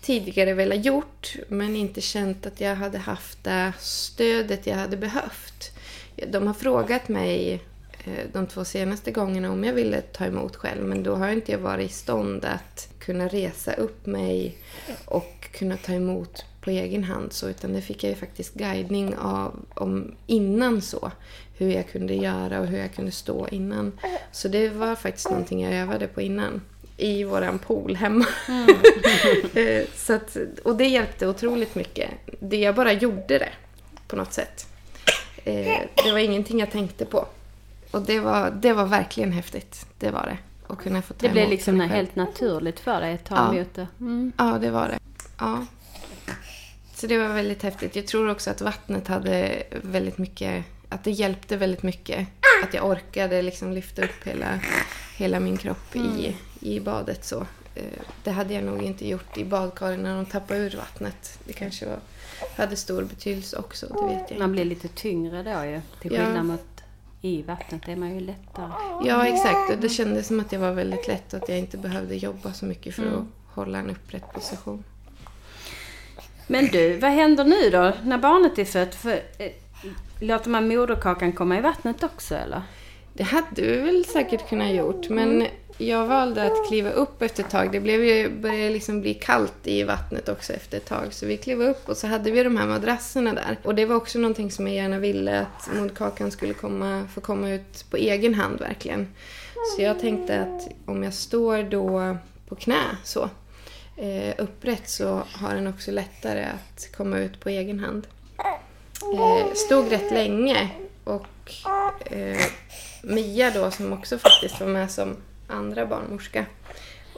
tidigare 0.00 0.54
velat 0.54 0.84
gjort 0.84 1.36
men 1.48 1.76
inte 1.76 2.00
känt 2.00 2.46
att 2.46 2.60
jag 2.60 2.76
hade 2.76 2.98
haft 2.98 3.44
det 3.44 3.72
stödet 3.78 4.66
jag 4.66 4.76
hade 4.76 4.96
behövt. 4.96 5.72
De 6.28 6.46
har 6.46 6.54
frågat 6.54 7.08
mig 7.08 7.62
de 8.32 8.46
två 8.46 8.64
senaste 8.64 9.10
gångerna 9.10 9.52
om 9.52 9.64
jag 9.64 9.74
ville 9.74 10.00
ta 10.00 10.24
emot 10.24 10.56
själv 10.56 10.84
men 10.84 11.02
då 11.02 11.14
har 11.14 11.28
inte 11.28 11.52
jag 11.52 11.58
varit 11.58 11.90
i 11.90 11.94
stånd 11.94 12.44
att 12.44 12.88
kunna 12.98 13.28
resa 13.28 13.72
upp 13.72 14.06
mig 14.06 14.58
och 15.04 15.48
kunna 15.52 15.76
ta 15.76 15.92
emot 15.92 16.44
på 16.64 16.70
egen 16.70 17.04
hand 17.04 17.32
så 17.32 17.48
utan 17.48 17.72
det 17.72 17.80
fick 17.80 18.04
jag 18.04 18.10
ju 18.10 18.16
faktiskt 18.16 18.54
guidning 18.54 19.16
av 19.16 19.64
om 19.74 20.14
innan 20.26 20.82
så. 20.82 21.10
Hur 21.56 21.70
jag 21.70 21.88
kunde 21.88 22.14
göra 22.14 22.60
och 22.60 22.66
hur 22.66 22.78
jag 22.78 22.94
kunde 22.94 23.12
stå 23.12 23.48
innan. 23.48 23.98
Så 24.32 24.48
det 24.48 24.68
var 24.68 24.94
faktiskt 24.94 25.30
någonting 25.30 25.62
jag 25.62 25.74
övade 25.74 26.06
på 26.06 26.20
innan. 26.20 26.60
I 26.96 27.24
våran 27.24 27.58
pool 27.58 27.96
hemma. 27.96 28.26
Mm. 28.48 28.68
Eh, 29.54 29.84
så 29.94 30.12
att, 30.12 30.36
och 30.64 30.76
det 30.76 30.86
hjälpte 30.86 31.28
otroligt 31.28 31.74
mycket. 31.74 32.10
Det 32.40 32.56
jag 32.56 32.74
bara 32.74 32.92
gjorde 32.92 33.38
det 33.38 33.48
på 34.08 34.16
något 34.16 34.32
sätt. 34.32 34.66
Eh, 35.44 35.80
det 36.04 36.12
var 36.12 36.18
ingenting 36.18 36.60
jag 36.60 36.70
tänkte 36.70 37.04
på. 37.04 37.26
Och 37.94 38.02
det 38.02 38.20
var, 38.20 38.50
det 38.50 38.72
var 38.72 38.86
verkligen 38.86 39.32
häftigt. 39.32 39.86
Det 39.98 40.10
var 40.10 40.22
det. 40.26 40.38
Och 40.66 40.80
kunna 40.80 41.02
få 41.02 41.14
ta 41.14 41.26
det 41.26 41.32
blev 41.32 41.48
liksom 41.48 41.80
helt 41.80 42.16
naturligt 42.16 42.80
för 42.80 43.00
dig 43.00 43.14
att 43.14 43.24
ta 43.24 43.34
ja. 43.34 43.54
emot 43.54 43.74
det? 43.74 43.86
Mm. 44.00 44.32
Ja, 44.38 44.58
det 44.60 44.70
var 44.70 44.88
det. 44.88 44.98
Ja. 45.38 45.66
Så 46.94 47.06
det 47.06 47.18
var 47.18 47.28
väldigt 47.28 47.62
häftigt. 47.62 47.96
Jag 47.96 48.06
tror 48.06 48.30
också 48.30 48.50
att 48.50 48.60
vattnet 48.60 49.08
hade 49.08 49.62
väldigt 49.82 50.18
mycket, 50.18 50.64
att 50.88 51.04
det 51.04 51.10
hjälpte 51.10 51.56
väldigt 51.56 51.82
mycket. 51.82 52.28
Att 52.64 52.74
jag 52.74 52.84
orkade 52.84 53.42
liksom 53.42 53.72
lyfta 53.72 54.04
upp 54.04 54.24
hela, 54.24 54.60
hela 55.16 55.40
min 55.40 55.56
kropp 55.56 55.94
mm. 55.94 56.18
i, 56.18 56.36
i 56.60 56.80
badet 56.80 57.24
så. 57.24 57.46
Eh, 57.74 57.84
det 58.24 58.30
hade 58.30 58.54
jag 58.54 58.64
nog 58.64 58.82
inte 58.82 59.08
gjort 59.08 59.38
i 59.38 59.44
badkaren 59.44 60.02
när 60.02 60.16
de 60.16 60.26
tappade 60.26 60.60
ur 60.60 60.76
vattnet. 60.76 61.38
Det 61.44 61.52
kanske 61.52 61.86
var, 61.86 61.98
hade 62.56 62.76
stor 62.76 63.02
betydelse 63.02 63.56
också, 63.56 63.86
det 63.86 64.14
vet 64.14 64.30
jag 64.30 64.38
Man 64.38 64.52
blir 64.52 64.64
lite 64.64 64.88
tyngre 64.88 65.42
då 65.42 65.64
ju, 65.64 65.80
till 66.00 66.10
skillnad 66.10 66.36
ja. 66.36 66.42
mot 66.42 66.73
i 67.24 67.42
vattnet 67.42 67.88
är 67.88 67.96
man 67.96 68.14
ju 68.14 68.20
lättare. 68.20 68.72
Ja, 69.04 69.26
exakt. 69.26 69.70
Och 69.70 69.78
det 69.78 69.88
kändes 69.88 70.26
som 70.26 70.40
att 70.40 70.52
jag 70.52 70.60
var 70.60 70.72
väldigt 70.72 71.08
lätt 71.08 71.34
och 71.34 71.42
att 71.42 71.48
jag 71.48 71.58
inte 71.58 71.78
behövde 71.78 72.14
jobba 72.14 72.52
så 72.52 72.66
mycket 72.66 72.94
för 72.94 73.02
mm. 73.02 73.14
att 73.14 73.54
hålla 73.54 73.78
en 73.78 73.90
upprätt 73.90 74.32
position. 74.32 74.84
Men 76.46 76.66
du, 76.66 76.96
vad 76.96 77.10
händer 77.10 77.44
nu 77.44 77.70
då 77.70 77.92
när 78.04 78.18
barnet 78.18 78.58
är 78.58 78.64
fött? 78.64 78.94
För, 78.94 79.12
eh, 79.38 79.52
låter 80.20 80.50
man 80.50 80.68
moderkakan 80.68 81.32
komma 81.32 81.58
i 81.58 81.60
vattnet 81.60 82.02
också 82.02 82.34
eller? 82.34 82.62
Det 83.12 83.24
hade 83.24 83.62
vi 83.62 83.76
väl 83.76 84.04
säkert 84.04 84.48
kunnat 84.48 84.70
gjort 84.70 85.08
men 85.08 85.30
mm 85.30 85.48
jag 85.78 86.06
valde 86.06 86.42
att 86.42 86.68
kliva 86.68 86.90
upp 86.90 87.22
efter 87.22 87.44
ett 87.44 87.50
tag. 87.50 87.72
Det 87.72 87.80
blev 87.80 88.04
ju, 88.04 88.28
började 88.28 88.70
liksom 88.70 89.00
bli 89.00 89.14
kallt 89.14 89.66
i 89.66 89.82
vattnet 89.82 90.28
också 90.28 90.52
efter 90.52 90.76
ett 90.76 90.86
tag. 90.86 91.06
Så 91.10 91.26
vi 91.26 91.36
klev 91.36 91.62
upp 91.62 91.88
och 91.88 91.96
så 91.96 92.06
hade 92.06 92.30
vi 92.30 92.42
de 92.42 92.56
här 92.56 92.66
madrasserna 92.66 93.34
där. 93.34 93.58
Och 93.62 93.74
det 93.74 93.86
var 93.86 93.96
också 93.96 94.18
någonting 94.18 94.50
som 94.50 94.66
jag 94.66 94.76
gärna 94.76 94.98
ville 94.98 95.40
att 95.40 95.74
Modkakan 95.74 96.30
skulle 96.30 96.54
komma, 96.54 97.08
få 97.14 97.20
komma 97.20 97.50
ut 97.50 97.90
på 97.90 97.96
egen 97.96 98.34
hand 98.34 98.60
verkligen. 98.60 99.08
Så 99.76 99.82
jag 99.82 100.00
tänkte 100.00 100.40
att 100.40 100.68
om 100.86 101.02
jag 101.02 101.14
står 101.14 101.62
då 101.62 102.16
på 102.48 102.54
knä 102.54 102.82
så 103.04 103.30
eh, 103.96 104.34
upprätt 104.38 104.88
så 104.88 105.22
har 105.32 105.54
den 105.54 105.66
också 105.66 105.90
lättare 105.90 106.44
att 106.44 106.96
komma 106.96 107.18
ut 107.18 107.40
på 107.40 107.48
egen 107.48 107.80
hand. 107.80 108.06
Eh, 109.14 109.54
stod 109.54 109.92
rätt 109.92 110.12
länge 110.12 110.70
och 111.04 111.52
eh, 112.04 112.40
Mia 113.02 113.50
då 113.50 113.70
som 113.70 113.92
också 113.92 114.18
faktiskt 114.18 114.60
var 114.60 114.66
med 114.66 114.90
som 114.90 115.16
andra 115.46 115.86
barnmorska. 115.86 116.46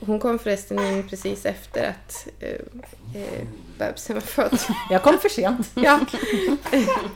Hon 0.01 0.19
kom 0.21 0.39
förresten 0.39 0.79
in 0.79 1.09
precis 1.09 1.47
efter 1.47 1.89
att 1.89 2.29
eh, 2.41 2.51
eh, 3.23 3.47
bebisen 3.79 4.15
var 4.17 4.21
född. 4.21 4.59
Jag 4.91 5.03
kom 5.03 5.19
för 5.19 5.29
sent. 5.29 5.71
Ja, 5.75 6.01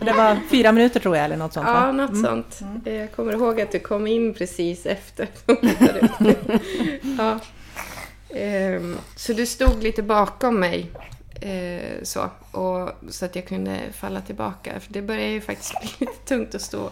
Det 0.01 0.13
var 0.13 0.39
fyra 0.51 0.73
minuter 0.73 1.01
tror 1.01 1.17
jag 1.17 1.25
eller 1.25 1.37
något 1.37 1.53
sånt 1.53 1.67
ja 1.69 1.73
va? 1.75 1.93
något 1.93 2.19
sånt. 2.21 2.61
Eh, 2.87 2.95
Jag 2.95 3.13
kommer 3.13 3.33
ihåg 3.33 3.61
att 3.61 3.73
du 3.73 3.79
kom 3.79 4.07
in 4.07 4.35
precis 4.35 4.87
efter. 4.87 5.29
ja. 7.19 7.41
Ehm, 8.35 8.99
så 9.17 9.33
du 9.33 9.47
stod 9.47 9.83
lite 9.83 10.03
bakom 10.03 10.61
mig. 10.61 10.91
eh, 11.41 12.03
så, 12.03 12.31
och, 12.51 12.91
så 13.09 13.25
att 13.25 13.37
jag 13.37 13.47
kunde 13.47 13.79
falla 13.93 14.21
tillbaka. 14.21 14.81
För 14.81 14.93
det 14.93 15.03
började 15.03 15.33
ju 15.33 15.41
faktiskt 15.41 15.81
bli 15.81 15.91
lite 16.07 16.19
tungt 16.25 16.55
att 16.55 16.63
stå 16.63 16.91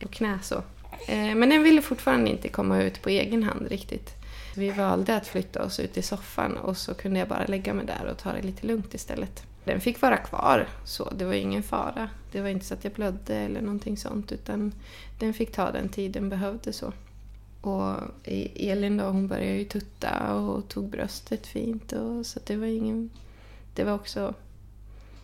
på 0.00 0.08
knä 0.08 0.38
så. 0.42 0.62
Eh, 1.08 1.34
men 1.34 1.48
den 1.48 1.62
ville 1.62 1.82
fortfarande 1.82 2.30
inte 2.30 2.48
komma 2.48 2.82
ut 2.82 3.02
på 3.02 3.08
egen 3.08 3.42
hand 3.42 3.68
riktigt. 3.68 4.10
Vi 4.56 4.70
valde 4.70 5.16
att 5.16 5.26
flytta 5.26 5.64
oss 5.64 5.80
ut 5.80 5.96
i 5.96 6.02
soffan 6.02 6.56
och 6.56 6.76
så 6.76 6.94
kunde 6.94 7.18
jag 7.18 7.28
bara 7.28 7.46
lägga 7.46 7.74
mig 7.74 7.86
där 7.86 8.06
och 8.10 8.18
ta 8.18 8.32
det 8.32 8.42
lite 8.42 8.66
lugnt 8.66 8.94
istället. 8.94 9.42
Den 9.64 9.80
fick 9.80 10.02
vara 10.02 10.16
kvar, 10.16 10.68
så 10.84 11.10
det 11.10 11.24
var 11.24 11.32
ingen 11.32 11.62
fara. 11.62 12.08
Det 12.32 12.40
var 12.40 12.48
inte 12.48 12.64
så 12.64 12.74
att 12.74 12.84
jag 12.84 12.92
blödde 12.92 13.36
eller 13.36 13.60
någonting 13.60 13.96
sånt 13.96 14.32
utan 14.32 14.72
den 15.18 15.34
fick 15.34 15.52
ta 15.52 15.70
den 15.70 15.88
tid 15.88 16.12
den 16.12 16.28
behövde 16.28 16.72
så. 16.72 16.92
Och 17.60 17.94
e- 18.24 18.70
Elin 18.70 18.96
då, 18.96 19.04
hon 19.04 19.28
började 19.28 19.58
ju 19.58 19.64
tutta 19.64 20.34
och 20.34 20.68
tog 20.68 20.88
bröstet 20.88 21.46
fint 21.46 21.92
och 21.92 22.26
så 22.26 22.38
att 22.38 22.46
det 22.46 22.56
var 22.56 22.66
ingen... 22.66 23.10
Det 23.74 23.84
var 23.84 23.94
också 23.94 24.34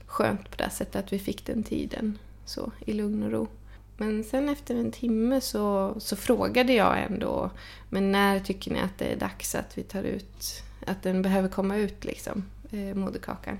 skönt 0.06 0.50
på 0.50 0.56
det 0.56 0.70
sättet 0.70 0.96
att 0.96 1.12
vi 1.12 1.18
fick 1.18 1.46
den 1.46 1.62
tiden 1.62 2.18
så 2.44 2.72
i 2.86 2.92
lugn 2.92 3.22
och 3.22 3.30
ro. 3.30 3.48
Men 4.00 4.24
sen 4.24 4.48
efter 4.48 4.74
en 4.74 4.92
timme 4.92 5.40
så, 5.40 5.94
så 5.98 6.16
frågade 6.16 6.72
jag 6.72 7.02
ändå, 7.02 7.50
men 7.90 8.12
när 8.12 8.40
tycker 8.40 8.70
ni 8.70 8.80
att 8.80 8.98
det 8.98 9.04
är 9.04 9.16
dags 9.16 9.54
att 9.54 9.78
vi 9.78 9.82
tar 9.82 10.02
ut, 10.02 10.62
att 10.86 11.02
den 11.02 11.22
behöver 11.22 11.48
komma 11.48 11.76
ut 11.76 12.04
liksom, 12.04 12.44
eh, 12.70 12.94
moderkakan? 12.94 13.58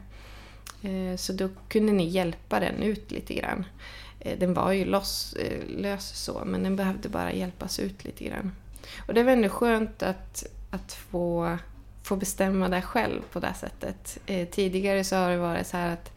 Eh, 0.82 1.16
så 1.16 1.32
då 1.32 1.48
kunde 1.68 1.92
ni 1.92 2.08
hjälpa 2.08 2.60
den 2.60 2.82
ut 2.82 3.10
lite 3.10 3.34
grann. 3.34 3.64
Eh, 4.20 4.38
den 4.38 4.54
var 4.54 4.72
ju 4.72 4.84
loss, 4.84 5.32
eh, 5.32 5.68
lös 5.68 6.24
så, 6.24 6.42
men 6.46 6.62
den 6.62 6.76
behövde 6.76 7.08
bara 7.08 7.32
hjälpas 7.32 7.80
ut 7.80 8.04
lite 8.04 8.24
grann. 8.24 8.52
Och 9.06 9.14
det 9.14 9.22
var 9.22 9.32
ändå 9.32 9.48
skönt 9.48 10.02
att, 10.02 10.46
att 10.70 10.92
få, 10.92 11.58
få 12.02 12.16
bestämma 12.16 12.68
det 12.68 12.82
själv 12.82 13.20
på 13.32 13.40
det 13.40 13.54
sättet. 13.54 14.18
Eh, 14.26 14.48
tidigare 14.48 15.04
så 15.04 15.16
har 15.16 15.30
det 15.30 15.36
varit 15.36 15.66
så 15.66 15.76
här 15.76 15.92
att 15.92 16.12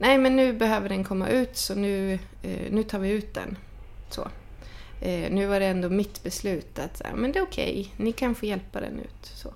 nej 0.00 0.18
men 0.18 0.36
nu 0.36 0.52
behöver 0.52 0.88
den 0.88 1.04
komma 1.04 1.28
ut 1.28 1.56
så 1.56 1.74
nu, 1.74 2.12
eh, 2.42 2.70
nu 2.72 2.82
tar 2.82 2.98
vi 2.98 3.10
ut 3.10 3.34
den. 3.34 3.58
Så. 4.10 4.28
Eh, 5.00 5.30
nu 5.32 5.46
var 5.46 5.60
det 5.60 5.66
ändå 5.66 5.88
mitt 5.88 6.22
beslut 6.22 6.78
att 6.78 6.96
så 6.96 7.04
här, 7.04 7.14
men 7.14 7.32
det 7.32 7.38
är 7.38 7.42
okej, 7.42 7.94
ni 7.96 8.12
kan 8.12 8.34
få 8.34 8.46
hjälpa 8.46 8.80
den 8.80 8.98
ut. 9.00 9.26
Så. 9.34 9.52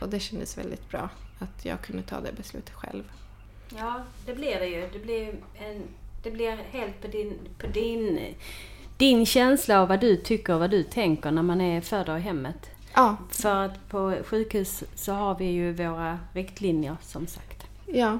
Och 0.00 0.08
det 0.08 0.20
kändes 0.20 0.58
väldigt 0.58 0.88
bra 0.90 1.08
att 1.38 1.64
jag 1.64 1.80
kunde 1.82 2.02
ta 2.02 2.20
det 2.20 2.32
beslutet 2.32 2.74
själv. 2.74 3.02
Ja, 3.78 4.02
det 4.26 4.34
blir 4.34 4.60
det 4.60 4.66
ju. 4.66 4.88
Det 4.92 4.98
blir, 4.98 5.28
en, 5.58 5.82
det 6.22 6.30
blir 6.30 6.56
helt 6.70 7.00
på 7.02 7.08
din, 7.08 7.38
på 7.58 7.66
din, 7.66 8.34
din 8.96 9.26
känsla 9.26 9.80
av 9.80 9.88
vad 9.88 10.00
du 10.00 10.16
tycker 10.16 10.54
och 10.54 10.60
vad 10.60 10.70
du 10.70 10.82
tänker 10.82 11.30
när 11.30 11.42
man 11.42 11.60
är 11.60 11.80
född 11.80 12.08
i 12.18 12.20
hemmet. 12.20 12.70
Ja, 12.94 13.16
För 13.30 13.64
att 13.64 13.88
på 13.88 14.16
sjukhus 14.24 14.84
så 14.94 15.12
har 15.12 15.38
vi 15.38 15.44
ju 15.44 15.72
våra 15.72 16.18
riktlinjer 16.34 16.96
som 17.02 17.26
sagt. 17.26 17.66
ja, 17.86 18.18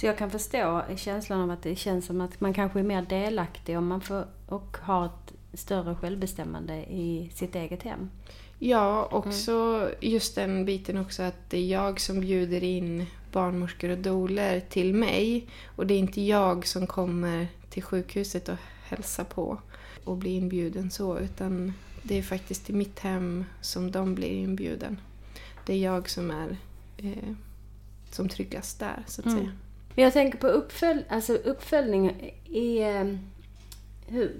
Så 0.00 0.06
jag 0.06 0.18
kan 0.18 0.30
förstå 0.30 0.82
känslan 0.96 1.40
av 1.40 1.50
att 1.50 1.62
det 1.62 1.76
känns 1.76 2.06
som 2.06 2.20
att 2.20 2.40
man 2.40 2.54
kanske 2.54 2.78
är 2.78 2.82
mer 2.82 3.02
delaktig 3.02 3.78
om 3.78 3.86
man 3.86 4.00
får, 4.00 4.26
och 4.46 4.76
har 4.80 5.06
ett 5.06 5.58
större 5.60 5.94
självbestämmande 5.94 6.74
i 6.76 7.30
sitt 7.34 7.54
eget 7.54 7.82
hem. 7.82 8.10
Ja, 8.58 9.08
också 9.12 9.88
just 10.00 10.34
den 10.34 10.64
biten 10.64 10.96
också 10.98 11.22
att 11.22 11.50
det 11.50 11.58
är 11.58 11.66
jag 11.66 12.00
som 12.00 12.20
bjuder 12.20 12.64
in 12.64 13.06
barnmorskor 13.32 13.90
och 13.90 13.98
doler 13.98 14.60
till 14.60 14.94
mig. 14.94 15.46
Och 15.76 15.86
det 15.86 15.94
är 15.94 15.98
inte 15.98 16.20
jag 16.20 16.66
som 16.66 16.86
kommer 16.86 17.48
till 17.70 17.82
sjukhuset 17.82 18.48
och 18.48 18.58
hälsar 18.84 19.24
på 19.24 19.58
och 20.04 20.16
blir 20.16 20.38
inbjuden 20.38 20.90
så. 20.90 21.18
Utan 21.18 21.72
det 22.02 22.18
är 22.18 22.22
faktiskt 22.22 22.70
i 22.70 22.72
mitt 22.72 22.98
hem 22.98 23.44
som 23.60 23.90
de 23.90 24.14
blir 24.14 24.32
inbjuden. 24.32 25.00
Det 25.66 25.72
är 25.72 25.78
jag 25.78 26.10
som 26.10 26.30
är 26.30 26.56
eh, 26.98 27.32
som 28.10 28.28
tryggast 28.28 28.78
där, 28.78 29.02
så 29.06 29.20
att 29.20 29.26
Mm. 29.26 29.38
säga. 29.38 29.50
Men 30.00 30.04
jag 30.04 30.12
tänker 30.12 30.38
på 30.38 30.46
uppfölj, 30.46 31.04
alltså 31.08 31.32
uppföljning 31.32 32.32
i 32.44 32.82
eh, 32.82 33.04
hur, 34.06 34.32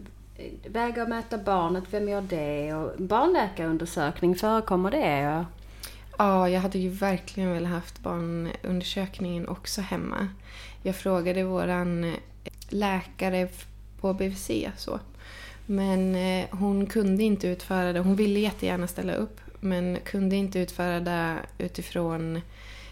väga 0.67 1.03
och 1.03 1.09
mäta 1.09 1.39
barnet, 1.39 1.85
vem 1.91 2.09
gör 2.09 2.21
det? 2.21 2.75
Och 2.75 2.93
barnläkarundersökning, 2.99 4.37
förekommer 4.37 4.91
det? 4.91 5.45
Ja. 6.19 6.49
Jag 6.49 6.61
hade 6.61 6.79
ju 6.79 6.89
verkligen 6.89 7.53
velat 7.53 7.71
haft 7.71 8.01
barnundersökningen 8.01 9.49
också 9.49 9.81
hemma. 9.81 10.29
Jag 10.83 10.97
frågade 10.97 11.45
våran 11.45 12.05
eh, 12.05 12.15
läkare 12.69 13.49
på 14.01 14.13
BVC 14.13 14.51
så. 14.77 15.01
Men 15.67 16.15
eh, 16.15 16.47
hon 16.51 16.87
kunde 16.87 17.23
inte 17.23 17.49
utföra 17.49 17.93
det. 17.93 18.01
Hon 18.01 18.17
ville 18.17 18.41
jättegärna 18.41 18.87
ställa 18.87 19.15
upp 19.15 19.41
men 19.61 19.99
kunde 20.05 20.37
inte 20.37 20.59
utföra 20.59 21.01
det 21.01 21.37
utifrån 21.59 22.41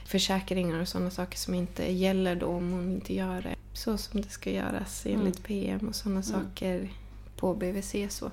försäkringar 0.09 0.81
och 0.81 0.89
sådana 0.89 1.11
saker 1.11 1.39
som 1.39 1.55
inte 1.55 1.93
gäller 1.93 2.37
då 2.37 2.47
om 2.47 2.73
hon 2.73 2.93
inte 2.93 3.15
gör 3.15 3.43
det 3.43 3.55
så 3.73 3.99
som 3.99 4.21
det 4.21 4.29
ska 4.29 4.51
göras 4.51 5.07
enligt 5.07 5.43
PM 5.43 5.89
och 5.89 5.95
sådana 5.95 6.23
saker 6.23 6.89
på 7.37 7.55
BVC. 7.55 7.95
så. 8.09 8.31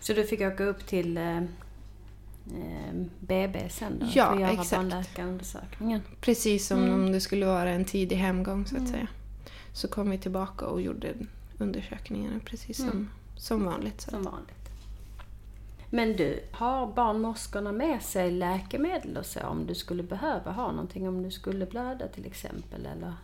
Så 0.00 0.12
du 0.12 0.24
fick 0.26 0.40
åka 0.40 0.64
upp 0.64 0.86
till 0.86 1.16
eh, 1.16 1.36
eh, 1.36 2.94
BB 3.20 3.68
sen 3.70 3.98
då? 3.98 4.06
Ja, 4.14 4.26
för 4.26 4.34
att 4.34 4.40
göra 4.40 4.50
exakt. 4.50 4.70
barnläkarundersökningen? 4.70 6.00
Precis 6.20 6.66
som 6.66 6.78
Mm. 6.82 6.94
om 6.94 7.12
det 7.12 7.20
skulle 7.20 7.46
vara 7.46 7.70
en 7.70 7.84
tidig 7.84 8.16
hemgång 8.16 8.66
så 8.66 8.76
att 8.76 8.88
säga. 8.88 9.06
Så 9.72 9.88
kom 9.88 10.10
vi 10.10 10.18
tillbaka 10.18 10.66
och 10.66 10.80
gjorde 10.80 11.08
undersökningarna 11.58 12.40
precis 12.44 12.76
som, 12.76 12.88
Mm. 12.88 13.08
som 13.36 13.64
vanligt. 13.64 14.00
Så. 14.00 14.10
Som 14.10 14.22
vanligt. 14.22 14.63
Men 15.94 16.16
du, 16.16 16.40
har 16.52 16.86
barnmorskorna 16.86 17.72
med 17.72 18.02
sig 18.02 18.30
läkemedel 18.30 19.16
och 19.16 19.26
så 19.26 19.40
om 19.40 19.66
du 19.66 19.74
skulle 19.74 20.02
behöva 20.02 20.50
ha 20.50 20.72
någonting? 20.72 21.08
Om 21.08 21.22
du 21.22 21.30
skulle 21.30 21.66
blöda 21.66 22.08
till 22.08 22.26
exempel? 22.26 22.86
Eller? 22.86 23.14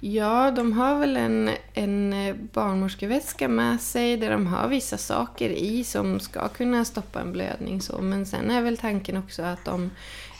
Ja, 0.00 0.50
de 0.50 0.72
har 0.72 0.98
väl 0.98 1.16
en, 1.16 1.50
en 1.74 2.12
eh, 2.12 2.34
barnmorskeväska 2.52 3.48
med 3.48 3.80
sig 3.80 4.16
där 4.16 4.30
de 4.30 4.46
har 4.46 4.68
vissa 4.68 4.98
saker 4.98 5.50
i 5.50 5.84
som 5.84 6.20
ska 6.20 6.48
kunna 6.48 6.84
stoppa 6.84 7.20
en 7.20 7.32
blödning. 7.32 7.80
Så. 7.80 7.98
Men 7.98 8.26
sen 8.26 8.50
är 8.50 8.62
väl 8.62 8.76
tanken 8.76 9.16
också 9.16 9.42
att 9.42 9.64
de, 9.64 9.90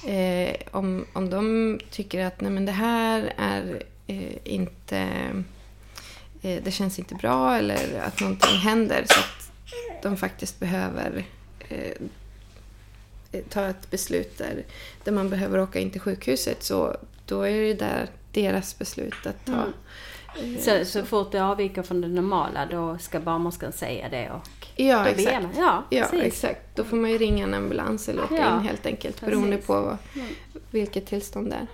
eh, 0.09 0.57
om, 0.71 1.07
om 1.13 1.31
de 1.31 1.79
tycker 1.91 2.27
att 2.27 2.41
nej, 2.41 2.51
men 2.51 2.67
det 2.67 2.73
här 2.73 3.33
är 3.37 3.83
eh, 4.07 4.37
inte... 4.45 4.99
Eh, 6.43 6.63
det 6.65 6.71
känns 6.71 6.99
inte 6.99 7.15
bra 7.15 7.57
eller 7.57 8.01
att 8.07 8.21
någonting 8.21 8.59
händer 8.59 9.05
så 9.07 9.21
att 9.21 9.51
de 10.03 10.17
faktiskt 10.17 10.61
behöver 10.61 11.25
eh, 11.69 13.41
ta 13.49 13.67
ett 13.67 13.91
beslut 13.91 14.39
där, 14.39 14.65
där 15.05 15.13
man 15.13 15.31
behöver 15.31 15.61
åka 15.61 15.79
in 15.79 15.91
till 15.91 16.01
sjukhuset 16.01 16.63
så 16.63 16.97
då 17.27 17.43
är 17.43 17.61
det 17.61 17.75
där 17.75 18.09
deras 18.33 18.79
beslut 18.79 19.27
att 19.27 19.45
ta. 19.45 19.53
Mm. 19.53 20.55
Eh, 20.57 20.61
Så, 20.61 20.85
så 20.85 21.05
fort 21.05 21.33
det 21.33 21.39
avviker 21.45 21.83
från 21.83 22.01
det 22.01 22.09
normala 22.09 22.67
då 22.67 22.99
ska 22.99 23.21
barnmorskan 23.21 23.73
säga 23.73 24.09
det 24.09 24.31
och 24.31 24.67
Ja, 24.77 24.99
då 25.05 25.11
exakt. 25.11 25.43
man- 25.43 25.53
Ja, 25.57 25.85
Ja, 25.91 26.07
exakt. 26.13 26.61
Då 26.77 26.85
får 26.85 26.97
man 26.97 27.11
ju 27.11 27.19
ringa 27.19 27.45
en 27.45 27.55
ambulans 27.55 28.09
eller 28.09 28.25
åka 28.25 28.37
Ja, 28.37 28.57
in 28.61 28.67
helt 28.67 28.87
enkelt 28.87 29.21
beroende 29.21 29.49
precis. 29.51 29.67
på 29.67 29.73
vad, 29.81 29.97
Mm. 30.15 30.27
vilket 30.71 31.07
tillstånd 31.07 31.51
det 31.51 31.57
är. 31.57 31.67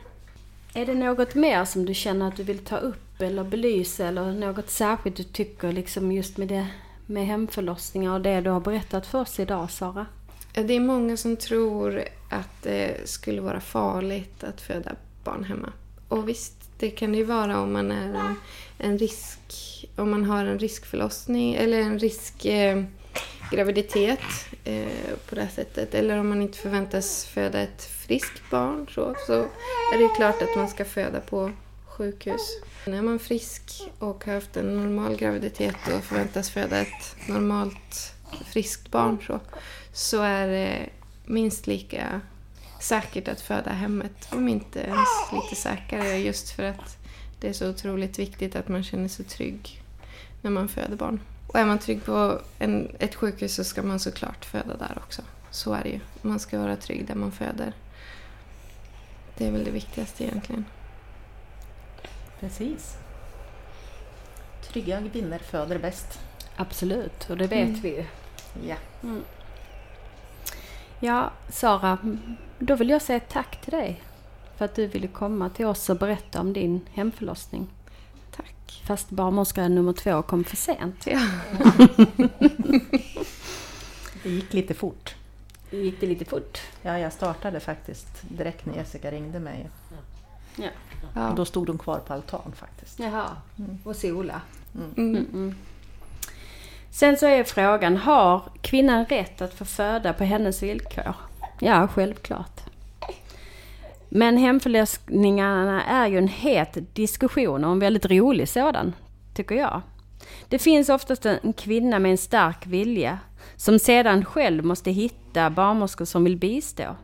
Är 0.83 0.87
det 0.87 0.95
något 0.95 1.35
mer 1.35 1.65
som 1.65 1.87
du 1.87 1.95
känner 1.95 2.29
att 2.29 2.37
du 2.37 2.43
vill 2.43 2.59
ta 2.59 2.77
upp 2.77 3.21
eller 3.21 3.45
belysa 3.45 4.07
eller 4.07 4.33
något 4.33 4.71
särskilt 4.71 5.17
du 5.17 5.23
tycker 5.23 5.73
liksom 5.73 6.13
just 6.13 6.37
med 6.37 6.49
det 6.49 6.67
med 7.13 7.27
hemförlossningar 7.27 8.15
och 8.15 8.21
det 8.21 8.41
du 8.41 8.51
har 8.51 8.61
berättat 8.61 9.07
för 9.07 9.21
oss 9.21 9.41
idag 9.41 9.71
Sara? 9.71 10.07
Det 10.53 10.75
är 10.75 10.81
många 10.81 11.17
som 11.17 11.37
tror 11.37 12.03
att 12.31 12.63
det 12.63 13.09
skulle 13.09 13.41
vara 13.41 13.61
farligt 13.61 14.45
att 14.45 14.61
föda 14.61 14.93
barn 15.25 15.45
hemma. 15.45 15.73
Och 16.09 16.29
visst, 16.29 16.55
det 16.79 16.91
kan 16.91 17.13
det 17.13 17.19
ju 17.19 17.25
vara 17.25 17.61
om 17.61 17.73
man 17.73 17.91
är 17.91 18.15
en, 18.15 18.35
en 18.79 18.99
risk, 18.99 19.41
om 19.97 20.11
man 20.11 20.25
har 20.25 20.45
en 20.45 20.59
riskförlossning 20.59 21.55
eller 21.55 21.79
en 21.79 21.99
riskgraviditet 21.99 24.21
eh, 24.65 24.77
eh, 24.77 24.89
på 25.29 25.35
det 25.35 25.41
här 25.41 25.49
sättet. 25.49 25.95
Eller 25.95 26.19
om 26.19 26.29
man 26.29 26.43
inte 26.43 26.59
förväntas 26.59 27.25
föda 27.25 27.61
ett 27.61 27.83
friskt 27.83 28.51
barn 28.51 28.87
så, 28.91 29.15
så 29.27 29.33
är 29.93 29.97
det 29.97 30.03
ju 30.03 30.09
klart 30.09 30.43
att 30.43 30.57
man 30.57 30.69
ska 30.69 30.85
föda 30.85 31.21
på 31.21 31.51
sjukhus. 31.97 32.61
Är 32.87 33.03
man 33.03 33.19
frisk 33.19 33.83
och 33.99 34.25
har 34.25 34.35
haft 34.35 34.57
en 34.57 34.77
normal 34.77 35.17
graviditet 35.17 35.77
och 35.97 36.05
förväntas 36.05 36.51
föda 36.51 36.81
ett 36.81 37.17
normalt 37.29 38.15
friskt 38.45 38.91
barn 38.91 39.19
så, 39.27 39.41
så 39.93 40.23
är 40.23 40.49
det 40.49 40.89
minst 41.25 41.67
lika 41.67 42.21
säkert 42.81 43.29
att 43.29 43.41
föda 43.41 43.71
hemmet. 43.71 44.29
Om 44.33 44.49
inte 44.49 44.81
ens 44.81 45.09
lite 45.33 45.63
säkrare 45.63 46.19
just 46.19 46.51
för 46.51 46.63
att 46.63 46.97
det 47.41 47.49
är 47.49 47.53
så 47.53 47.71
otroligt 47.71 48.19
viktigt 48.19 48.57
att 48.57 48.69
man 48.69 48.85
känner 48.85 49.09
sig 49.09 49.25
trygg 49.25 49.83
när 50.43 50.51
man 50.51 50.69
föder 50.69 50.97
barn. 50.97 51.21
Och 51.47 51.59
är 51.59 51.67
man 51.67 51.79
trygg 51.79 52.05
på 52.05 52.41
en, 52.59 52.97
ett 52.99 53.15
sjukhus 53.15 53.55
så 53.55 53.65
ska 53.65 53.83
man 53.83 54.01
såklart 54.01 54.45
föda 54.45 54.77
där 54.77 54.99
också. 55.05 55.23
Så 55.51 55.73
är 55.73 55.83
det 55.83 55.89
ju. 55.89 56.01
Man 56.23 56.39
ska 56.39 56.59
vara 56.59 56.77
trygg 56.77 57.07
där 57.07 57.15
man 57.15 57.33
föder. 57.33 57.73
Det 59.37 59.47
är 59.47 59.51
väl 59.51 59.65
det 59.65 59.71
viktigaste 59.71 60.25
egentligen. 60.25 60.65
Precis. 62.43 62.97
Trygga 64.63 65.03
kvinnor 65.13 65.39
föder 65.39 65.79
bäst. 65.79 66.19
Absolut, 66.57 67.31
och 67.31 67.37
det 67.37 67.47
vet 67.47 67.69
Mm. 67.69 67.81
vi 67.81 67.89
ju. 67.89 68.05
Ja. 68.69 68.77
Ja, 71.01 71.31
Sara, 71.49 71.99
då 72.59 72.75
vill 72.77 72.89
jag 72.91 73.03
säga 73.03 73.21
tack 73.21 73.61
till 73.61 73.71
dig 73.73 74.03
för 74.57 74.65
att 74.65 74.75
du 74.75 74.87
ville 74.87 75.09
komma 75.09 75.49
till 75.51 75.67
oss 75.67 75.91
och 75.91 75.97
berätta 75.97 76.41
om 76.41 76.53
din 76.53 76.81
hemförlossning. 76.93 77.69
Tack. 78.37 78.83
Fast 78.87 79.11
barnmorska 79.11 79.69
nummer 79.69 79.93
två 79.93 80.23
kom 80.23 80.45
för 80.45 80.57
sent. 80.57 81.07
Ja. 81.07 81.21
Det 84.23 84.31
gick 84.31 84.53
lite 84.53 84.75
fort. 84.75 85.15
Gick 85.71 86.01
det 86.01 86.07
lite 86.07 86.25
fort? 86.25 86.59
Ja, 86.83 86.99
jag 86.99 87.13
startade 87.13 87.61
faktiskt 87.61 88.09
direkt 88.29 88.67
när 88.67 88.75
Jessica 88.75 89.11
ringde 89.11 89.41
mig. 89.41 89.69
Ja. 89.91 89.97
Och 90.59 91.09
ja. 91.15 91.33
då 91.37 91.45
stod 91.45 91.69
hon 91.69 91.79
kvar 91.79 91.99
på 91.99 92.13
altan 92.13 92.53
faktiskt. 92.57 92.99
Jaha, 92.99 93.31
och 93.85 93.97
sola. 93.97 94.41
Mm. 94.75 95.17
Mm. 95.17 95.55
Sen 96.91 97.17
så 97.17 97.27
är 97.27 97.45
frågan, 97.45 97.97
har 97.97 98.43
kvinnan 98.61 99.05
rätt 99.05 99.43
att 99.43 99.55
få 99.55 99.65
föda 99.65 100.13
på 100.13 100.25
hennes 100.25 100.63
villkor? 100.63 101.15
Ja, 101.61 101.89
självklart. 101.89 102.61
Men 104.09 104.37
hemförlossningarna 104.37 105.85
är 105.85 106.07
ju 106.07 106.19
en 106.19 106.29
het 106.29 106.79
diskussion 106.95 107.65
och 107.65 107.73
en 107.73 107.79
väldigt 107.79 108.07
rolig 108.07 108.49
sådan, 108.49 108.93
tycker 109.35 109.55
jag. 109.55 109.81
Det 110.49 110.59
finns 110.59 110.89
oftast 110.89 111.27
en 111.27 111.53
kvinna 111.53 111.99
med 111.99 112.11
en 112.11 112.19
stark 112.19 112.67
vilja 112.67 113.19
som 113.57 113.79
sedan 113.79 114.25
själv 114.25 114.65
måste 114.65 114.91
hitta 114.91 115.51
barnmorskor 115.51 116.05
som 116.05 116.25
vill 116.25 116.37
bistå. 116.37 116.97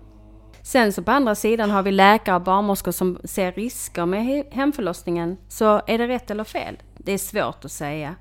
Sen 0.69 0.93
så 0.93 1.03
på 1.03 1.11
andra 1.11 1.35
sidan 1.35 1.71
har 1.71 1.83
vi 1.83 1.93
läkare 1.93 2.37
och 2.37 2.43
barnmorskor 2.43 2.93
som 2.93 3.19
ser 3.25 3.53
risker 3.53 4.07
med 4.07 4.21
he- 4.21 4.45
hemförlossningen. 4.55 5.37
Så 5.49 5.83
är 5.87 5.99
det 5.99 6.09
rätt 6.09 6.31
eller 6.31 6.45
fel? 6.45 6.77
Det 6.97 7.13
är 7.13 7.19
svårt 7.19 7.65
att 7.65 7.73
säga. 7.73 8.15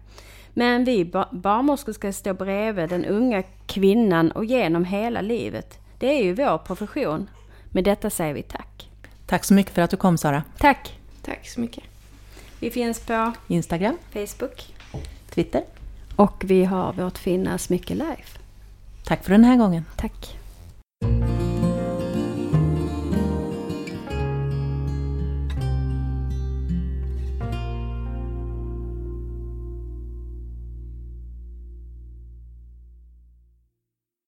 Men 0.53 0.86
vi 0.86 1.05
ba- 1.05 1.27
barnmorskor 1.31 1.93
ska 1.93 2.13
stå 2.13 2.33
bredvid 2.33 2.89
den 2.89 3.05
unga 3.05 3.43
kvinnan 3.65 4.31
och 4.31 4.45
genom 4.45 4.86
hela 4.86 5.21
livet. 5.21 5.79
Det 5.99 6.07
är 6.19 6.23
ju 6.23 6.33
vår 6.33 6.57
profession. 6.57 7.29
Med 7.71 7.83
detta 7.83 8.10
säger 8.10 8.33
vi 8.33 8.43
tack. 8.43 8.89
Tack 9.25 9.43
så 9.43 9.53
mycket 9.53 9.73
för 9.73 9.81
att 9.81 9.89
du 9.91 9.97
kom 9.97 10.17
Sara. 10.17 10.43
Tack! 10.57 10.99
Tack 11.21 11.47
så 11.49 11.60
mycket. 11.60 11.83
Vi 12.60 12.71
finns 12.71 12.99
på 12.99 13.31
Instagram, 13.47 13.97
Facebook 14.13 14.73
Twitter. 15.29 15.63
och 16.15 16.43
vi 16.45 16.63
har 16.65 16.93
vårt 16.93 17.17
fina 17.17 17.57
Smycke 17.57 17.93
Live. 17.93 18.23
Tack 19.05 19.23
för 19.23 19.31
den 19.31 19.43
här 19.43 19.55
gången. 19.57 19.86
Tack! 19.97 20.38